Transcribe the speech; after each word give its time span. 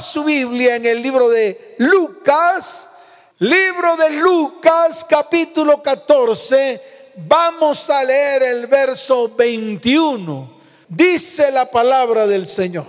Su 0.00 0.24
Biblia 0.24 0.76
en 0.76 0.84
el 0.84 1.02
libro 1.02 1.28
de 1.30 1.74
Lucas, 1.78 2.90
libro 3.38 3.96
de 3.96 4.10
Lucas 4.10 5.06
capítulo 5.08 5.82
14. 5.82 6.82
Vamos 7.16 7.88
a 7.88 8.04
leer 8.04 8.42
el 8.42 8.66
verso 8.66 9.30
21. 9.34 10.60
Dice 10.86 11.50
la 11.50 11.70
palabra 11.70 12.26
del 12.26 12.46
Señor. 12.46 12.88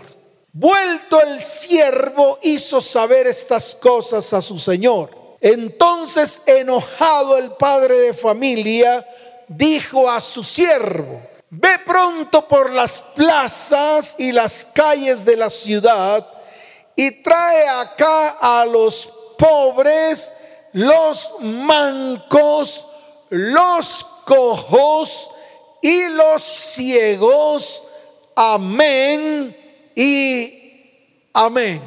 Vuelto 0.52 1.22
el 1.22 1.42
siervo 1.42 2.40
hizo 2.42 2.82
saber 2.82 3.26
estas 3.28 3.76
cosas 3.76 4.34
a 4.34 4.42
su 4.42 4.60
Señor. 4.60 5.38
Entonces 5.40 6.42
enojado 6.46 7.38
el 7.38 7.52
padre 7.52 7.96
de 8.00 8.14
familia 8.14 9.08
dijo 9.48 10.10
a 10.10 10.20
su 10.20 10.44
siervo, 10.44 11.22
ve 11.50 11.80
pronto 11.86 12.46
por 12.50 12.70
las 12.70 13.02
plazas 13.16 14.16
y 14.18 14.34
las 14.34 14.68
calles 14.74 15.24
de 15.24 15.38
la 15.38 15.50
ciudad 15.50 16.37
y 17.00 17.12
trae 17.22 17.68
acá 17.68 18.38
a 18.42 18.66
los 18.66 19.14
pobres, 19.38 20.34
los 20.74 21.32
mancos, 21.40 22.88
los 23.30 24.04
cojos 24.26 25.30
y 25.80 26.08
los 26.10 26.42
ciegos. 26.42 27.84
Amén 28.36 29.56
y 29.96 30.54
amén. 31.34 31.82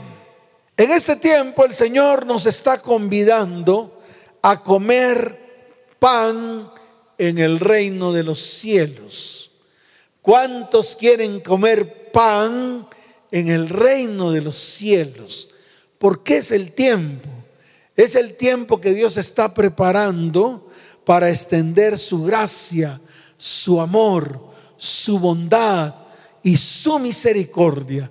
En 0.76 0.90
este 0.92 1.16
tiempo 1.16 1.64
el 1.64 1.74
Señor 1.74 2.24
nos 2.24 2.46
está 2.46 2.78
convidando 2.78 4.00
a 4.42 4.62
comer 4.62 5.90
pan 5.98 6.70
en 7.18 7.38
el 7.38 7.58
reino 7.58 8.12
de 8.12 8.22
los 8.22 8.38
cielos. 8.38 9.50
¿Cuántos 10.22 10.94
quieren 10.94 11.40
comer 11.40 12.12
pan 12.12 12.86
en 13.30 13.48
el 13.48 13.68
reino 13.68 14.30
de 14.32 14.40
los 14.40 14.56
cielos. 14.56 15.48
Porque 15.98 16.38
es 16.38 16.50
el 16.50 16.72
tiempo. 16.72 17.28
Es 17.96 18.14
el 18.14 18.34
tiempo 18.34 18.80
que 18.80 18.94
Dios 18.94 19.16
está 19.16 19.52
preparando 19.52 20.68
para 21.04 21.30
extender 21.30 21.98
su 21.98 22.22
gracia, 22.22 23.00
su 23.36 23.80
amor, 23.80 24.40
su 24.76 25.18
bondad 25.18 25.94
y 26.42 26.56
su 26.56 26.98
misericordia. 26.98 28.10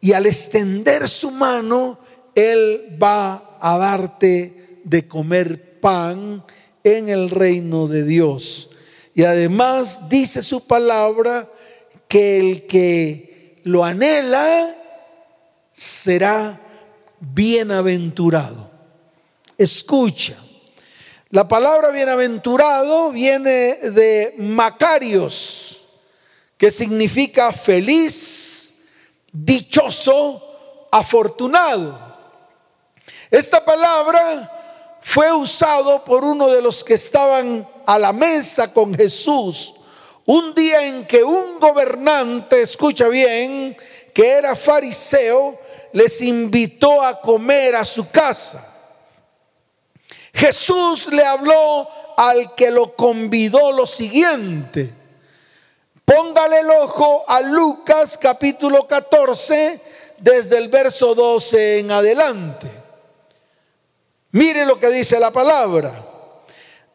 Y 0.00 0.12
al 0.12 0.26
extender 0.26 1.08
su 1.08 1.30
mano, 1.30 1.98
Él 2.34 2.96
va 3.02 3.58
a 3.60 3.76
darte 3.76 4.80
de 4.84 5.06
comer 5.06 5.80
pan 5.80 6.44
en 6.84 7.08
el 7.08 7.30
reino 7.30 7.86
de 7.86 8.04
Dios. 8.04 8.70
Y 9.14 9.24
además 9.24 10.08
dice 10.08 10.42
su 10.42 10.66
palabra 10.66 11.50
que 12.08 12.40
el 12.40 12.66
que 12.66 13.29
lo 13.70 13.84
anhela, 13.84 14.74
será 15.72 16.58
bienaventurado. 17.20 18.68
Escucha, 19.56 20.36
la 21.30 21.46
palabra 21.46 21.90
bienaventurado 21.90 23.12
viene 23.12 23.76
de 23.76 24.34
Macarios, 24.38 25.84
que 26.56 26.70
significa 26.70 27.52
feliz, 27.52 28.74
dichoso, 29.32 30.88
afortunado. 30.90 32.10
Esta 33.30 33.64
palabra 33.64 34.98
fue 35.00 35.32
usado 35.32 36.04
por 36.04 36.24
uno 36.24 36.48
de 36.48 36.60
los 36.60 36.82
que 36.82 36.94
estaban 36.94 37.66
a 37.86 37.98
la 37.98 38.12
mesa 38.12 38.72
con 38.72 38.92
Jesús 38.92 39.74
un 40.26 40.54
día 40.54 40.86
en 40.86 41.06
que 41.06 41.24
un 41.24 41.58
gobernante, 41.58 42.62
escucha 42.62 43.08
bien, 43.08 43.76
que 44.14 44.30
era 44.30 44.54
fariseo, 44.54 45.58
les 45.92 46.20
invitó 46.20 47.02
a 47.02 47.20
comer 47.20 47.74
a 47.74 47.84
su 47.84 48.08
casa. 48.10 48.66
Jesús 50.32 51.08
le 51.12 51.24
habló 51.24 51.88
al 52.16 52.54
que 52.54 52.70
lo 52.70 52.94
convidó 52.94 53.72
lo 53.72 53.86
siguiente. 53.86 54.90
Póngale 56.04 56.60
el 56.60 56.70
ojo 56.70 57.24
a 57.26 57.40
Lucas 57.40 58.18
capítulo 58.18 58.86
14, 58.86 59.80
desde 60.18 60.58
el 60.58 60.68
verso 60.68 61.14
12 61.14 61.80
en 61.80 61.90
adelante. 61.92 62.68
Mire 64.32 64.64
lo 64.64 64.78
que 64.78 64.88
dice 64.88 65.18
la 65.18 65.32
palabra 65.32 65.92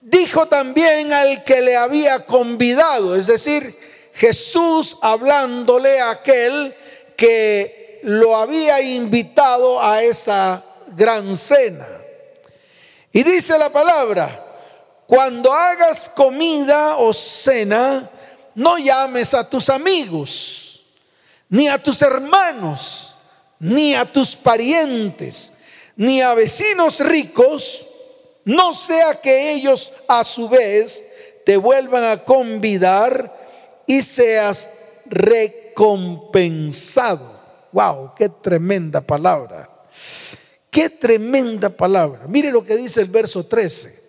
dijo 0.05 0.45
también 0.45 1.11
al 1.11 1.43
que 1.43 1.61
le 1.61 1.75
había 1.75 2.25
convidado, 2.25 3.15
es 3.15 3.25
decir, 3.25 3.75
Jesús 4.13 4.97
hablándole 5.01 5.99
a 5.99 6.11
aquel 6.11 6.75
que 7.17 7.99
lo 8.03 8.37
había 8.37 8.81
invitado 8.81 9.83
a 9.83 10.03
esa 10.03 10.63
gran 10.95 11.35
cena. 11.35 11.87
Y 13.11 13.23
dice 13.23 13.57
la 13.57 13.71
palabra, 13.71 14.43
cuando 15.07 15.51
hagas 15.51 16.07
comida 16.09 16.97
o 16.97 17.11
cena, 17.11 18.09
no 18.53 18.77
llames 18.77 19.33
a 19.33 19.49
tus 19.49 19.69
amigos, 19.69 20.85
ni 21.49 21.67
a 21.67 21.81
tus 21.81 22.01
hermanos, 22.03 23.15
ni 23.59 23.95
a 23.95 24.05
tus 24.05 24.35
parientes, 24.35 25.51
ni 25.95 26.21
a 26.21 26.35
vecinos 26.35 26.99
ricos, 26.99 27.87
no 28.45 28.73
sea 28.73 29.19
que 29.19 29.53
ellos 29.53 29.91
a 30.07 30.23
su 30.23 30.47
vez 30.47 31.03
te 31.45 31.57
vuelvan 31.57 32.03
a 32.03 32.23
convidar 32.23 33.35
y 33.85 34.01
seas 34.01 34.69
recompensado. 35.05 37.35
Wow, 37.71 38.13
qué 38.15 38.29
tremenda 38.29 39.01
palabra. 39.01 39.69
Qué 40.71 40.89
tremenda 40.89 41.69
palabra. 41.69 42.25
Mire 42.27 42.51
lo 42.51 42.63
que 42.63 42.77
dice 42.77 43.01
el 43.01 43.09
verso 43.09 43.45
13. 43.45 44.05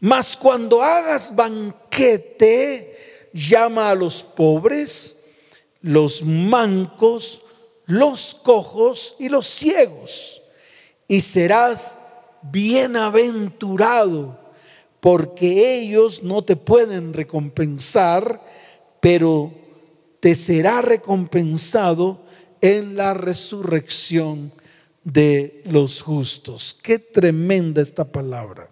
Mas 0.00 0.36
cuando 0.36 0.82
hagas 0.82 1.34
banquete, 1.34 2.98
llama 3.32 3.90
a 3.90 3.94
los 3.94 4.22
pobres, 4.22 5.16
los 5.80 6.22
mancos, 6.22 7.42
los 7.86 8.36
cojos 8.42 9.16
y 9.18 9.28
los 9.28 9.46
ciegos, 9.46 10.42
y 11.06 11.20
serás 11.20 11.96
bienaventurado, 12.50 14.38
porque 15.00 15.78
ellos 15.78 16.22
no 16.22 16.42
te 16.42 16.56
pueden 16.56 17.12
recompensar, 17.12 18.40
pero 19.00 19.52
te 20.20 20.34
será 20.34 20.82
recompensado 20.82 22.20
en 22.60 22.96
la 22.96 23.14
resurrección 23.14 24.52
de 25.04 25.62
los 25.64 26.02
justos. 26.02 26.76
Qué 26.82 26.98
tremenda 26.98 27.80
esta 27.80 28.04
palabra. 28.04 28.68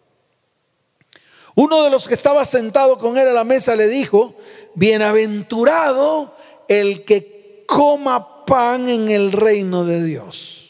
Uno 1.55 1.85
de 1.85 1.91
los 1.91 2.07
que 2.07 2.15
estaba 2.15 2.45
sentado 2.45 2.99
con 2.99 3.17
él 3.17 3.29
a 3.29 3.33
la 3.33 3.45
mesa 3.45 3.75
le 3.77 3.89
dijo, 3.89 4.37
bienaventurado 4.75 6.35
el 6.69 7.05
que 7.05 7.65
coma 7.67 8.45
pan 8.45 8.89
en 8.89 9.09
el 9.09 9.33
reino 9.33 9.85
de 9.85 10.05
Dios. 10.05 10.66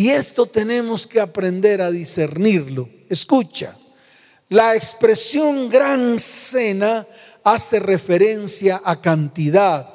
Y 0.00 0.08
esto 0.08 0.46
tenemos 0.46 1.06
que 1.06 1.20
aprender 1.20 1.82
a 1.82 1.90
discernirlo. 1.90 2.88
Escucha, 3.10 3.76
la 4.48 4.74
expresión 4.74 5.68
gran 5.68 6.18
cena 6.18 7.06
hace 7.44 7.78
referencia 7.80 8.80
a 8.82 8.98
cantidad, 8.98 9.86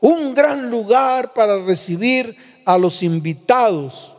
un 0.00 0.34
gran 0.34 0.70
lugar 0.70 1.34
para 1.34 1.58
recibir 1.58 2.34
a 2.64 2.78
los 2.78 3.02
invitados, 3.02 4.16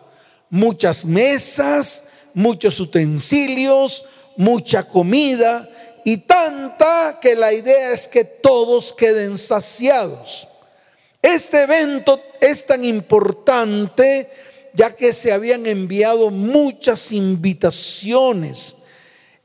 muchas 0.51 1.03
mesas, 1.03 2.03
muchos 2.35 2.79
utensilios, 2.79 4.05
mucha 4.37 4.87
comida 4.87 5.67
y 6.05 6.17
tanta 6.17 7.17
que 7.19 7.35
la 7.35 7.51
idea 7.51 7.91
es 7.91 8.07
que 8.07 8.23
todos 8.23 8.93
queden 8.93 9.39
saciados. 9.39 10.47
Este 11.23 11.63
evento 11.63 12.21
es 12.39 12.67
tan 12.67 12.85
importante 12.85 14.29
ya 14.73 14.91
que 14.95 15.13
se 15.13 15.31
habían 15.31 15.65
enviado 15.65 16.29
muchas 16.29 17.11
invitaciones. 17.11 18.75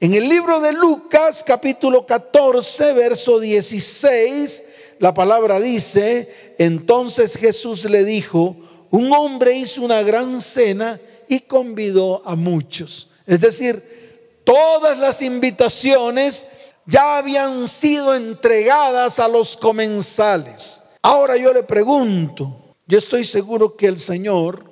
En 0.00 0.14
el 0.14 0.28
libro 0.28 0.60
de 0.60 0.72
Lucas 0.72 1.44
capítulo 1.44 2.06
14, 2.06 2.92
verso 2.92 3.40
16, 3.40 4.64
la 5.00 5.12
palabra 5.12 5.60
dice, 5.60 6.54
entonces 6.58 7.36
Jesús 7.36 7.84
le 7.84 8.04
dijo, 8.04 8.56
un 8.90 9.12
hombre 9.12 9.56
hizo 9.56 9.82
una 9.82 10.02
gran 10.02 10.40
cena 10.40 11.00
y 11.28 11.40
convidó 11.40 12.22
a 12.24 12.36
muchos. 12.36 13.10
Es 13.26 13.40
decir, 13.40 14.40
todas 14.44 14.98
las 14.98 15.20
invitaciones 15.20 16.46
ya 16.86 17.18
habían 17.18 17.68
sido 17.68 18.14
entregadas 18.14 19.18
a 19.18 19.28
los 19.28 19.56
comensales. 19.56 20.80
Ahora 21.02 21.36
yo 21.36 21.52
le 21.52 21.62
pregunto, 21.62 22.74
yo 22.86 22.98
estoy 22.98 23.24
seguro 23.24 23.76
que 23.76 23.86
el 23.86 23.98
Señor 23.98 24.67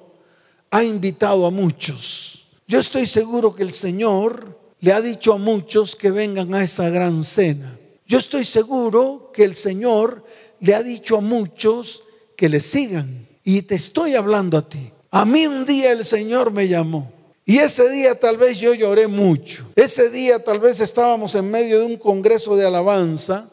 ha 0.71 0.85
invitado 0.85 1.47
a 1.47 1.51
muchos. 1.51 2.47
Yo 2.67 2.81
estoy 2.81 3.07
seguro 3.07 3.55
que 3.55 3.63
el 3.63 3.73
Señor 3.73 4.59
le 4.81 4.93
ha 4.93 5.01
dicho 5.01 5.33
a 5.33 5.39
muchos 5.39 5.97
que 5.97 6.11
vengan 6.11 6.55
a 6.55 6.65
esa 6.65 6.89
gran 6.91 7.25
cena. 7.25 7.79
Yo 8.07 8.19
estoy 8.19 8.45
seguro 8.45 9.31
que 9.33 9.45
el 9.45 9.55
Señor 9.55 10.25
le 10.61 10.75
ha 10.75 10.83
dicho 10.83 11.17
a 11.17 11.21
muchos 11.21 12.03
que 12.37 12.49
le 12.49 12.61
sigan. 12.61 13.27
Y 13.45 13.63
te 13.63 13.77
estoy 13.77 14.15
hablando 14.15 14.59
a 14.59 14.69
ti. 14.69 14.93
A 15.11 15.25
mí 15.25 15.47
un 15.47 15.65
día 15.65 15.93
el 15.93 16.05
Señor 16.05 16.51
me 16.51 16.69
llamó. 16.69 17.13
Y 17.45 17.59
ese 17.59 17.89
día 17.89 18.19
tal 18.19 18.37
vez 18.37 18.59
yo 18.59 18.75
lloré 18.75 19.07
mucho. 19.07 19.67
Ese 19.77 20.11
día 20.11 20.43
tal 20.43 20.59
vez 20.59 20.81
estábamos 20.81 21.35
en 21.37 21.51
medio 21.51 21.79
de 21.79 21.87
un 21.87 21.97
congreso 21.97 22.57
de 22.57 22.67
alabanza 22.67 23.49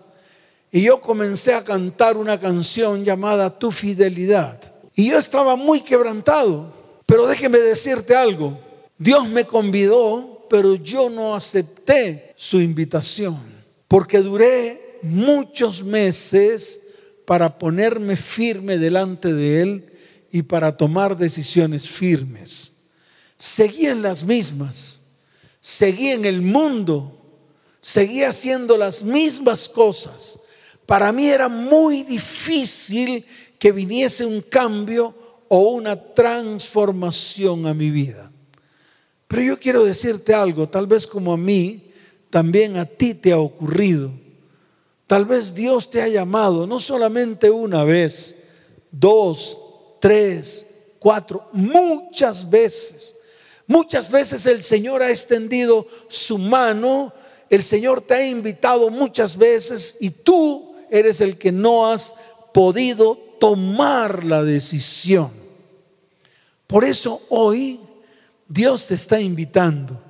y 0.71 0.81
yo 0.81 0.99
comencé 0.99 1.53
a 1.53 1.63
cantar 1.63 2.17
una 2.17 2.39
canción 2.39 3.05
llamada 3.05 3.59
Tu 3.59 3.71
fidelidad. 3.71 4.59
Y 4.95 5.11
yo 5.11 5.19
estaba 5.19 5.55
muy 5.55 5.81
quebrantado. 5.81 6.73
Pero 7.13 7.27
déjeme 7.27 7.59
decirte 7.59 8.15
algo. 8.15 8.59
Dios 8.97 9.29
me 9.29 9.45
convidó, 9.45 10.47
pero 10.49 10.73
yo 10.73 11.11
no 11.11 11.35
acepté 11.35 12.33
su 12.35 12.59
invitación. 12.59 13.39
Porque 13.87 14.17
duré 14.17 14.97
muchos 15.03 15.83
meses 15.83 16.79
para 17.25 17.59
ponerme 17.59 18.15
firme 18.15 18.79
delante 18.79 19.31
de 19.31 19.61
Él 19.61 19.93
y 20.31 20.41
para 20.41 20.75
tomar 20.75 21.15
decisiones 21.15 21.87
firmes. 21.87 22.71
Seguí 23.37 23.85
en 23.85 24.01
las 24.01 24.23
mismas, 24.23 24.97
seguí 25.61 26.07
en 26.09 26.25
el 26.25 26.41
mundo, 26.41 27.15
seguí 27.79 28.23
haciendo 28.23 28.75
las 28.75 29.03
mismas 29.03 29.69
cosas. 29.69 30.39
Para 30.87 31.11
mí 31.11 31.27
era 31.27 31.47
muy 31.47 32.01
difícil 32.01 33.23
que 33.59 33.71
viniese 33.71 34.25
un 34.25 34.41
cambio 34.41 35.21
o 35.55 35.73
una 35.73 35.95
transformación 35.95 37.67
a 37.67 37.75
mi 37.75 37.91
vida. 37.91 38.31
Pero 39.27 39.43
yo 39.43 39.59
quiero 39.59 39.85
decirte 39.85 40.33
algo, 40.33 40.67
tal 40.67 40.87
vez 40.87 41.05
como 41.05 41.31
a 41.31 41.37
mí, 41.37 41.91
también 42.31 42.75
a 42.75 42.85
ti 42.85 43.13
te 43.13 43.33
ha 43.33 43.37
ocurrido. 43.37 44.09
Tal 45.05 45.25
vez 45.25 45.53
Dios 45.53 45.91
te 45.91 46.01
ha 46.01 46.07
llamado 46.07 46.65
no 46.65 46.79
solamente 46.79 47.51
una 47.51 47.83
vez, 47.83 48.35
dos, 48.89 49.59
tres, 50.01 50.65
cuatro, 50.97 51.47
muchas 51.51 52.49
veces. 52.49 53.13
Muchas 53.67 54.09
veces 54.09 54.47
el 54.47 54.63
Señor 54.63 55.03
ha 55.03 55.11
extendido 55.11 55.85
su 56.07 56.39
mano, 56.39 57.13
el 57.51 57.61
Señor 57.61 58.01
te 58.01 58.15
ha 58.15 58.25
invitado 58.25 58.89
muchas 58.89 59.37
veces 59.37 59.97
y 59.99 60.09
tú 60.09 60.77
eres 60.89 61.21
el 61.21 61.37
que 61.37 61.51
no 61.51 61.91
has 61.91 62.15
podido 62.55 63.19
tomar 63.39 64.23
la 64.23 64.43
decisión. 64.43 65.42
Por 66.67 66.83
eso 66.83 67.21
hoy 67.29 67.79
Dios 68.47 68.87
te 68.87 68.95
está 68.95 69.19
invitando. 69.19 70.01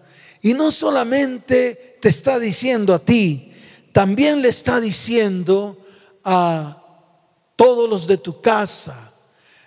Y 0.42 0.54
no 0.54 0.72
solamente 0.72 1.98
te 2.02 2.10
está 2.10 2.40
diciendo 2.40 2.94
a 2.94 3.00
ti, 3.00 3.54
también 3.92 4.42
le 4.42 4.50
está 4.50 4.82
diciendo 4.82 5.78
a 6.24 6.82
todos 7.56 7.90
los 7.90 8.08
de 8.08 8.18
tu 8.18 8.42
casa, 8.42 9.14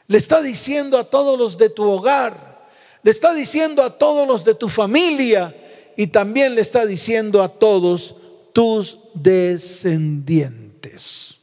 le 0.09 0.19
está 0.19 0.43
diciendo 0.43 0.99
a 0.99 1.05
todos 1.05 1.39
los 1.39 1.57
de 1.57 1.71
tu 1.71 1.85
hogar, 1.85 2.67
le 3.03 3.11
está 3.11 3.33
diciendo 3.33 3.83
a 3.83 3.97
todos 3.97 4.29
los 4.29 4.45
de 4.45 4.55
tu 4.55 4.69
familia 4.69 5.55
y 5.97 6.09
también 6.09 6.55
le 6.55 6.61
está 6.61 6.85
diciendo 6.85 7.43
a 7.43 7.49
todos 7.49 8.17
tus 8.53 8.99
descendientes. 9.15 11.39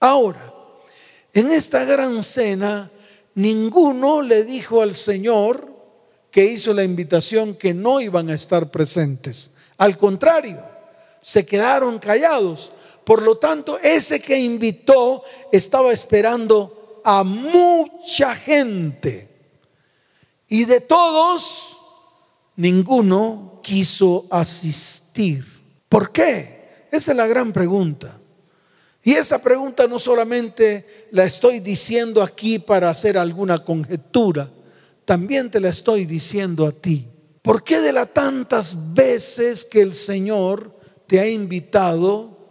Ahora, 0.00 0.54
en 1.32 1.50
esta 1.50 1.84
gran 1.84 2.22
cena, 2.22 2.90
ninguno 3.36 4.22
le 4.22 4.44
dijo 4.44 4.82
al 4.82 4.94
Señor 4.94 5.72
que 6.30 6.44
hizo 6.44 6.74
la 6.74 6.82
invitación 6.82 7.54
que 7.54 7.72
no 7.72 8.00
iban 8.00 8.28
a 8.28 8.34
estar 8.34 8.70
presentes. 8.70 9.50
Al 9.78 9.96
contrario, 9.96 10.60
se 11.22 11.46
quedaron 11.46 11.98
callados. 11.98 12.72
Por 13.04 13.22
lo 13.22 13.38
tanto, 13.38 13.78
ese 13.78 14.20
que 14.20 14.36
invitó 14.36 15.22
estaba 15.52 15.92
esperando 15.92 17.00
a 17.04 17.22
mucha 17.22 18.34
gente. 18.34 19.28
Y 20.48 20.64
de 20.64 20.80
todos, 20.80 21.78
ninguno 22.56 23.60
quiso 23.62 24.26
asistir. 24.30 25.44
¿Por 25.88 26.10
qué? 26.10 26.86
Esa 26.90 27.12
es 27.12 27.16
la 27.16 27.26
gran 27.26 27.52
pregunta. 27.52 28.20
Y 29.06 29.12
esa 29.12 29.40
pregunta 29.40 29.86
no 29.86 30.00
solamente 30.00 30.84
la 31.12 31.22
estoy 31.22 31.60
diciendo 31.60 32.24
aquí 32.24 32.58
para 32.58 32.90
hacer 32.90 33.16
alguna 33.16 33.62
conjetura, 33.62 34.50
también 35.04 35.48
te 35.48 35.60
la 35.60 35.68
estoy 35.68 36.06
diciendo 36.06 36.66
a 36.66 36.72
ti. 36.72 37.06
¿Por 37.40 37.62
qué 37.62 37.80
de 37.80 37.92
las 37.92 38.12
tantas 38.12 38.74
veces 38.94 39.64
que 39.64 39.80
el 39.80 39.94
Señor 39.94 40.76
te 41.06 41.20
ha 41.20 41.28
invitado, 41.28 42.48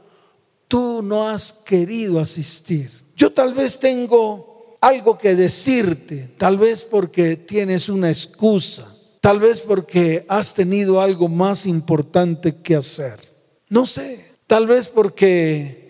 tú 0.69 1.01
no 1.03 1.27
has 1.27 1.51
querido 1.51 2.21
asistir? 2.21 2.89
Yo 3.17 3.33
tal 3.33 3.53
vez 3.53 3.77
tengo 3.77 4.77
algo 4.79 5.17
que 5.17 5.35
decirte, 5.35 6.35
tal 6.37 6.57
vez 6.57 6.85
porque 6.85 7.35
tienes 7.35 7.89
una 7.89 8.09
excusa, 8.09 8.87
tal 9.19 9.41
vez 9.41 9.61
porque 9.61 10.25
has 10.29 10.53
tenido 10.53 11.01
algo 11.01 11.27
más 11.27 11.65
importante 11.65 12.55
que 12.55 12.77
hacer. 12.77 13.19
No 13.67 13.85
sé, 13.85 14.25
tal 14.47 14.67
vez 14.67 14.87
porque 14.87 15.84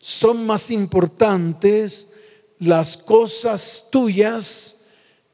son 0.00 0.46
más 0.46 0.70
importantes 0.70 2.06
las 2.58 2.96
cosas 2.96 3.86
tuyas 3.90 4.76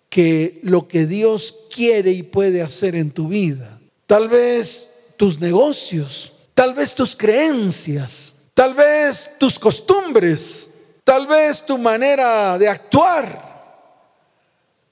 que 0.09 0.61
lo 0.63 0.89
que 0.89 1.07
Dios 1.07 1.55
quiere 1.75 2.11
y 2.13 2.23
puede 2.23 2.63
hacer 2.63 2.95
en 2.95 3.11
tu 3.11 3.29
vida. 3.29 3.81
Tal 4.07 4.29
vez 4.29 4.89
tus 5.17 5.41
negocios, 5.41 6.33
tal 6.55 6.75
vez 6.75 6.95
tus 6.95 7.17
creencias, 7.17 8.35
tal 8.55 8.75
vez 8.75 9.31
tus 9.39 9.59
costumbres, 9.59 10.71
tal 11.05 11.27
vez 11.27 11.65
tu 11.65 11.79
manera 11.79 12.59
de 12.59 12.69
actuar, 12.69 13.43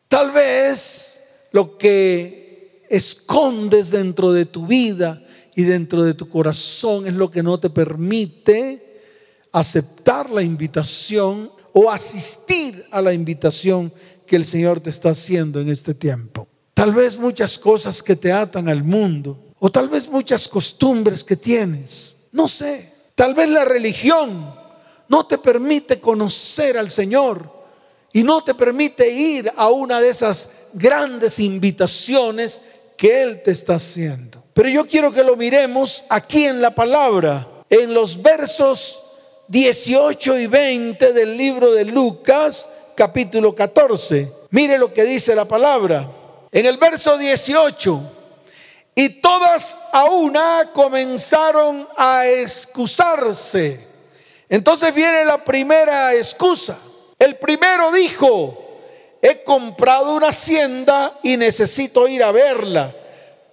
tal 0.08 0.30
vez 0.32 1.18
lo 1.52 1.78
que 1.78 2.84
escondes 2.88 3.90
dentro 3.90 4.32
de 4.32 4.46
tu 4.46 4.66
vida 4.66 5.22
y 5.54 5.62
dentro 5.62 6.02
de 6.02 6.14
tu 6.14 6.28
corazón 6.28 7.06
es 7.06 7.14
lo 7.14 7.30
que 7.30 7.42
no 7.42 7.58
te 7.58 7.70
permite 7.70 8.83
aceptar 9.54 10.30
la 10.30 10.42
invitación 10.42 11.50
o 11.72 11.88
asistir 11.88 12.84
a 12.90 13.00
la 13.00 13.12
invitación 13.12 13.92
que 14.26 14.34
el 14.34 14.44
Señor 14.44 14.80
te 14.80 14.90
está 14.90 15.10
haciendo 15.10 15.60
en 15.60 15.68
este 15.68 15.94
tiempo. 15.94 16.48
Tal 16.74 16.92
vez 16.92 17.18
muchas 17.18 17.56
cosas 17.56 18.02
que 18.02 18.16
te 18.16 18.32
atan 18.32 18.68
al 18.68 18.82
mundo 18.82 19.38
o 19.60 19.70
tal 19.70 19.88
vez 19.88 20.08
muchas 20.08 20.48
costumbres 20.48 21.22
que 21.22 21.36
tienes. 21.36 22.16
No 22.32 22.48
sé. 22.48 22.92
Tal 23.14 23.32
vez 23.32 23.48
la 23.48 23.64
religión 23.64 24.52
no 25.08 25.26
te 25.26 25.38
permite 25.38 26.00
conocer 26.00 26.76
al 26.76 26.90
Señor 26.90 27.48
y 28.12 28.24
no 28.24 28.42
te 28.42 28.54
permite 28.54 29.08
ir 29.08 29.52
a 29.56 29.70
una 29.70 30.00
de 30.00 30.08
esas 30.08 30.48
grandes 30.72 31.38
invitaciones 31.38 32.60
que 32.96 33.22
Él 33.22 33.40
te 33.40 33.52
está 33.52 33.76
haciendo. 33.76 34.42
Pero 34.52 34.68
yo 34.68 34.84
quiero 34.84 35.12
que 35.12 35.22
lo 35.22 35.36
miremos 35.36 36.02
aquí 36.08 36.44
en 36.44 36.60
la 36.60 36.74
palabra, 36.74 37.46
en 37.70 37.94
los 37.94 38.20
versos 38.20 39.00
18 39.48 40.38
y 40.38 40.46
20 40.46 41.12
del 41.12 41.36
libro 41.36 41.72
de 41.72 41.84
Lucas, 41.84 42.68
capítulo 42.94 43.54
14. 43.54 44.32
Mire 44.50 44.78
lo 44.78 44.92
que 44.92 45.04
dice 45.04 45.34
la 45.34 45.46
palabra. 45.46 46.08
En 46.52 46.66
el 46.66 46.76
verso 46.76 47.18
18, 47.18 48.00
y 48.94 49.20
todas 49.20 49.76
a 49.92 50.04
una 50.04 50.70
comenzaron 50.72 51.88
a 51.96 52.26
excusarse 52.28 53.94
entonces 54.48 54.94
viene 54.94 55.24
la 55.24 55.42
primera 55.42 56.14
excusa. 56.14 56.78
El 57.18 57.36
primero 57.38 57.90
dijo, 57.92 58.56
he 59.22 59.42
comprado 59.42 60.14
una 60.14 60.28
hacienda 60.28 61.18
y 61.22 61.36
necesito 61.36 62.06
ir 62.06 62.22
a 62.22 62.32
verla. 62.32 62.94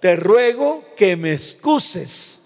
Te 0.00 0.16
ruego 0.16 0.84
que 0.96 1.16
me 1.16 1.32
excuses. 1.32 2.42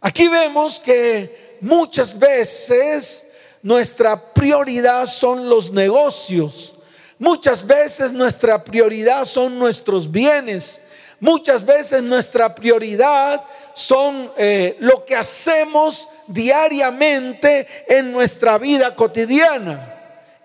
Aquí 0.00 0.28
vemos 0.28 0.80
que 0.80 1.49
muchas 1.60 2.18
veces 2.18 3.26
nuestra 3.62 4.32
prioridad 4.32 5.06
son 5.06 5.48
los 5.48 5.70
negocios. 5.70 6.74
Muchas 7.18 7.66
veces 7.66 8.12
nuestra 8.12 8.64
prioridad 8.64 9.24
son 9.26 9.58
nuestros 9.58 10.10
bienes. 10.10 10.80
Muchas 11.20 11.66
veces 11.66 12.02
nuestra 12.02 12.54
prioridad 12.54 13.44
son 13.74 14.32
eh, 14.38 14.76
lo 14.80 15.04
que 15.04 15.14
hacemos 15.14 16.08
diariamente 16.26 17.66
en 17.86 18.10
nuestra 18.10 18.56
vida 18.56 18.94
cotidiana. 18.94 19.96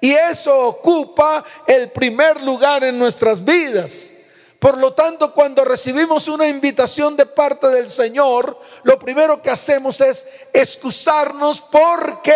Y 0.02 0.12
eso 0.12 0.68
ocupa 0.68 1.44
el 1.66 1.92
primer 1.92 2.42
lugar 2.42 2.84
en 2.84 3.00
nuestras 3.00 3.44
vidas. 3.44 4.15
Por 4.60 4.78
lo 4.78 4.94
tanto, 4.94 5.34
cuando 5.34 5.64
recibimos 5.66 6.28
una 6.28 6.48
invitación 6.48 7.16
de 7.18 7.26
parte 7.26 7.68
del 7.68 7.90
Señor, 7.90 8.60
lo 8.84 8.98
primero 8.98 9.42
que 9.42 9.50
hacemos 9.50 10.02
es 10.02 10.26
excusarnos 10.54 11.60
porque 11.60 12.36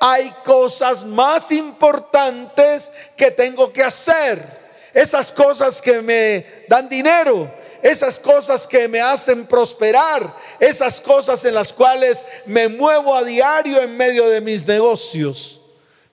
hay 0.00 0.30
cosas 0.44 1.04
más 1.04 1.52
importantes 1.52 2.92
que 3.16 3.30
tengo 3.30 3.72
que 3.72 3.82
hacer. 3.82 4.60
Esas 4.92 5.30
cosas 5.30 5.80
que 5.80 6.02
me 6.02 6.64
dan 6.68 6.88
dinero, 6.88 7.50
esas 7.82 8.18
cosas 8.18 8.66
que 8.66 8.88
me 8.88 9.00
hacen 9.00 9.46
prosperar, 9.46 10.34
esas 10.58 11.00
cosas 11.00 11.44
en 11.44 11.54
las 11.54 11.72
cuales 11.72 12.26
me 12.46 12.68
muevo 12.68 13.14
a 13.14 13.22
diario 13.22 13.80
en 13.80 13.96
medio 13.96 14.28
de 14.28 14.40
mis 14.40 14.66
negocios. 14.66 15.60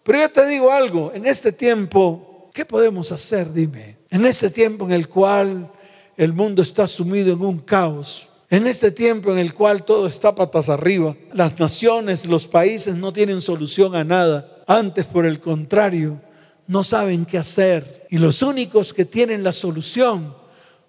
Pero 0.04 0.20
yo 0.20 0.32
te 0.32 0.46
digo 0.46 0.72
algo, 0.72 1.12
en 1.14 1.26
este 1.26 1.52
tiempo, 1.52 2.50
¿qué 2.54 2.64
podemos 2.64 3.12
hacer? 3.12 3.52
Dime. 3.52 3.98
En 4.18 4.26
este 4.26 4.50
tiempo 4.50 4.84
en 4.86 4.94
el 4.94 5.08
cual 5.08 5.72
el 6.18 6.34
mundo 6.34 6.64
está 6.64 6.88
sumido 6.88 7.34
en 7.34 7.42
un 7.44 7.60
caos, 7.60 8.30
en 8.50 8.66
este 8.66 8.90
tiempo 8.90 9.32
en 9.32 9.38
el 9.38 9.54
cual 9.54 9.86
todo 9.86 10.08
está 10.08 10.34
patas 10.34 10.70
arriba, 10.70 11.16
las 11.34 11.60
naciones, 11.60 12.26
los 12.26 12.48
países 12.48 12.96
no 12.96 13.14
tienen 13.14 13.42
solución 13.42 13.96
a 13.96 14.04
nada. 14.04 14.64
Antes, 14.66 15.06
por 15.06 15.28
el 15.28 15.40
contrario, 15.40 16.20
no 16.66 16.84
saben 16.84 17.28
qué 17.28 17.38
hacer. 17.38 18.08
Y 18.10 18.18
los 18.18 18.42
únicos 18.42 18.92
que 18.92 19.06
tienen 19.06 19.44
la 19.44 19.54
solución 19.54 20.34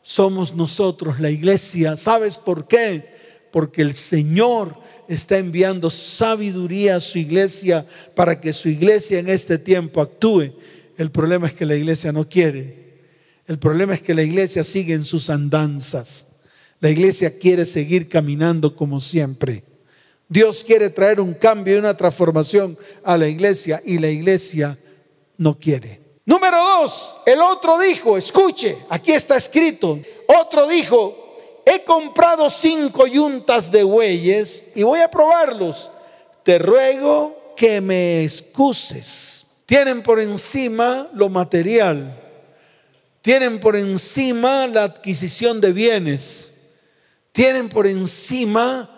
somos 0.00 0.54
nosotros, 0.54 1.20
la 1.20 1.28
iglesia. 1.28 1.98
¿Sabes 1.98 2.38
por 2.38 2.66
qué? 2.66 3.04
Porque 3.52 3.82
el 3.82 3.92
Señor 3.92 4.74
está 5.06 5.36
enviando 5.36 5.90
sabiduría 5.90 6.96
a 6.96 7.00
su 7.00 7.18
iglesia 7.18 7.84
para 8.14 8.40
que 8.40 8.54
su 8.54 8.70
iglesia 8.70 9.18
en 9.18 9.28
este 9.28 9.58
tiempo 9.58 10.00
actúe. 10.00 10.54
El 10.96 11.10
problema 11.10 11.46
es 11.46 11.52
que 11.52 11.66
la 11.66 11.76
iglesia 11.76 12.10
no 12.10 12.26
quiere. 12.26 12.77
El 13.48 13.58
problema 13.58 13.94
es 13.94 14.02
que 14.02 14.14
la 14.14 14.22
iglesia 14.22 14.62
sigue 14.62 14.92
en 14.92 15.04
sus 15.04 15.30
andanzas. 15.30 16.26
La 16.80 16.90
iglesia 16.90 17.38
quiere 17.38 17.64
seguir 17.64 18.06
caminando 18.06 18.76
como 18.76 19.00
siempre. 19.00 19.64
Dios 20.28 20.62
quiere 20.62 20.90
traer 20.90 21.18
un 21.18 21.32
cambio 21.32 21.74
y 21.74 21.78
una 21.78 21.96
transformación 21.96 22.78
a 23.02 23.16
la 23.16 23.26
iglesia 23.26 23.80
y 23.84 23.98
la 23.98 24.08
iglesia 24.08 24.78
no 25.38 25.58
quiere. 25.58 26.00
Número 26.26 26.58
dos, 26.58 27.16
el 27.24 27.40
otro 27.40 27.78
dijo, 27.78 28.18
escuche, 28.18 28.76
aquí 28.90 29.12
está 29.12 29.38
escrito, 29.38 29.98
otro 30.26 30.68
dijo, 30.68 31.62
he 31.64 31.84
comprado 31.84 32.50
cinco 32.50 33.06
yuntas 33.06 33.72
de 33.72 33.82
bueyes 33.82 34.62
y 34.74 34.82
voy 34.82 35.00
a 35.00 35.10
probarlos. 35.10 35.90
Te 36.42 36.58
ruego 36.58 37.54
que 37.56 37.80
me 37.80 38.24
excuses. 38.24 39.46
Tienen 39.64 40.02
por 40.02 40.20
encima 40.20 41.08
lo 41.14 41.30
material, 41.30 42.27
tienen 43.28 43.60
por 43.60 43.76
encima 43.76 44.66
la 44.66 44.84
adquisición 44.84 45.60
de 45.60 45.74
bienes 45.74 46.50
tienen 47.30 47.68
por 47.68 47.86
encima 47.86 48.88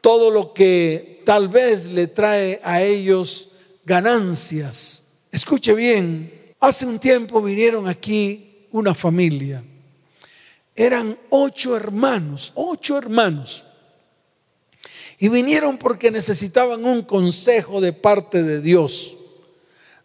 todo 0.00 0.30
lo 0.30 0.54
que 0.54 1.20
tal 1.26 1.50
vez 1.50 1.84
le 1.84 2.06
trae 2.06 2.58
a 2.64 2.80
ellos 2.80 3.50
ganancias. 3.84 5.02
Escuche 5.30 5.74
bien, 5.74 6.54
hace 6.58 6.86
un 6.86 6.98
tiempo 6.98 7.42
vinieron 7.42 7.86
aquí 7.86 8.66
una 8.70 8.94
familia. 8.94 9.62
Eran 10.74 11.18
ocho 11.28 11.76
hermanos, 11.76 12.52
ocho 12.54 12.96
hermanos. 12.96 13.66
Y 15.18 15.28
vinieron 15.28 15.76
porque 15.76 16.10
necesitaban 16.10 16.82
un 16.82 17.02
consejo 17.02 17.82
de 17.82 17.92
parte 17.92 18.42
de 18.42 18.62
Dios. 18.62 19.18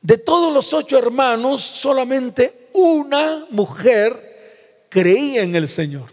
De 0.02 0.18
todos 0.18 0.54
los 0.54 0.74
ocho 0.74 0.98
hermanos, 0.98 1.62
solamente 1.62 2.61
una 2.74 3.46
mujer 3.50 4.88
creía 4.90 5.44
en 5.44 5.56
el 5.56 5.68
Señor. 5.68 6.10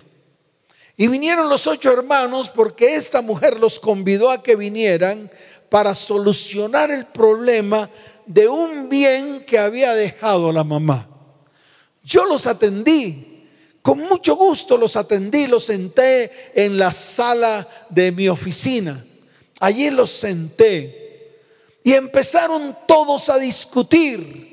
Y 0.96 1.06
vinieron 1.06 1.48
los 1.48 1.66
ocho 1.66 1.92
hermanos 1.92 2.50
porque 2.52 2.96
esta 2.96 3.22
mujer 3.22 3.58
los 3.58 3.78
convidó 3.78 4.30
a 4.30 4.42
que 4.42 4.56
vinieran 4.56 5.30
para 5.68 5.94
solucionar 5.94 6.90
el 6.90 7.06
problema 7.06 7.88
de 8.26 8.48
un 8.48 8.88
bien 8.88 9.44
que 9.46 9.58
había 9.58 9.94
dejado 9.94 10.52
la 10.52 10.64
mamá. 10.64 11.08
Yo 12.02 12.24
los 12.24 12.46
atendí, 12.46 13.46
con 13.82 14.00
mucho 14.00 14.34
gusto 14.34 14.76
los 14.76 14.96
atendí, 14.96 15.46
los 15.46 15.64
senté 15.64 16.30
en 16.54 16.78
la 16.78 16.92
sala 16.92 17.68
de 17.90 18.12
mi 18.12 18.28
oficina. 18.28 19.04
Allí 19.60 19.90
los 19.90 20.10
senté 20.10 21.08
y 21.82 21.92
empezaron 21.92 22.76
todos 22.86 23.28
a 23.28 23.38
discutir. 23.38 24.48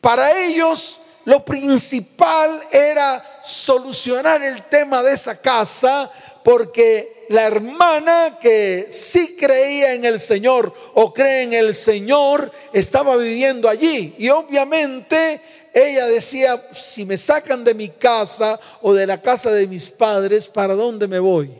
Para 0.00 0.46
ellos 0.46 1.00
lo 1.26 1.44
principal 1.44 2.62
era 2.70 3.40
solucionar 3.42 4.42
el 4.42 4.62
tema 4.62 5.02
de 5.02 5.12
esa 5.12 5.36
casa 5.36 6.08
porque 6.44 7.26
la 7.30 7.48
hermana 7.48 8.38
que 8.40 8.86
sí 8.90 9.34
creía 9.36 9.94
en 9.94 10.04
el 10.04 10.20
Señor 10.20 10.72
o 10.94 11.12
cree 11.12 11.42
en 11.42 11.52
el 11.52 11.74
Señor 11.74 12.52
estaba 12.72 13.16
viviendo 13.16 13.68
allí. 13.68 14.14
Y 14.18 14.28
obviamente 14.28 15.40
ella 15.74 16.06
decía, 16.06 16.68
si 16.72 17.04
me 17.04 17.18
sacan 17.18 17.64
de 17.64 17.74
mi 17.74 17.88
casa 17.88 18.60
o 18.80 18.94
de 18.94 19.08
la 19.08 19.20
casa 19.20 19.50
de 19.50 19.66
mis 19.66 19.90
padres, 19.90 20.46
¿para 20.46 20.74
dónde 20.74 21.08
me 21.08 21.18
voy? 21.18 21.50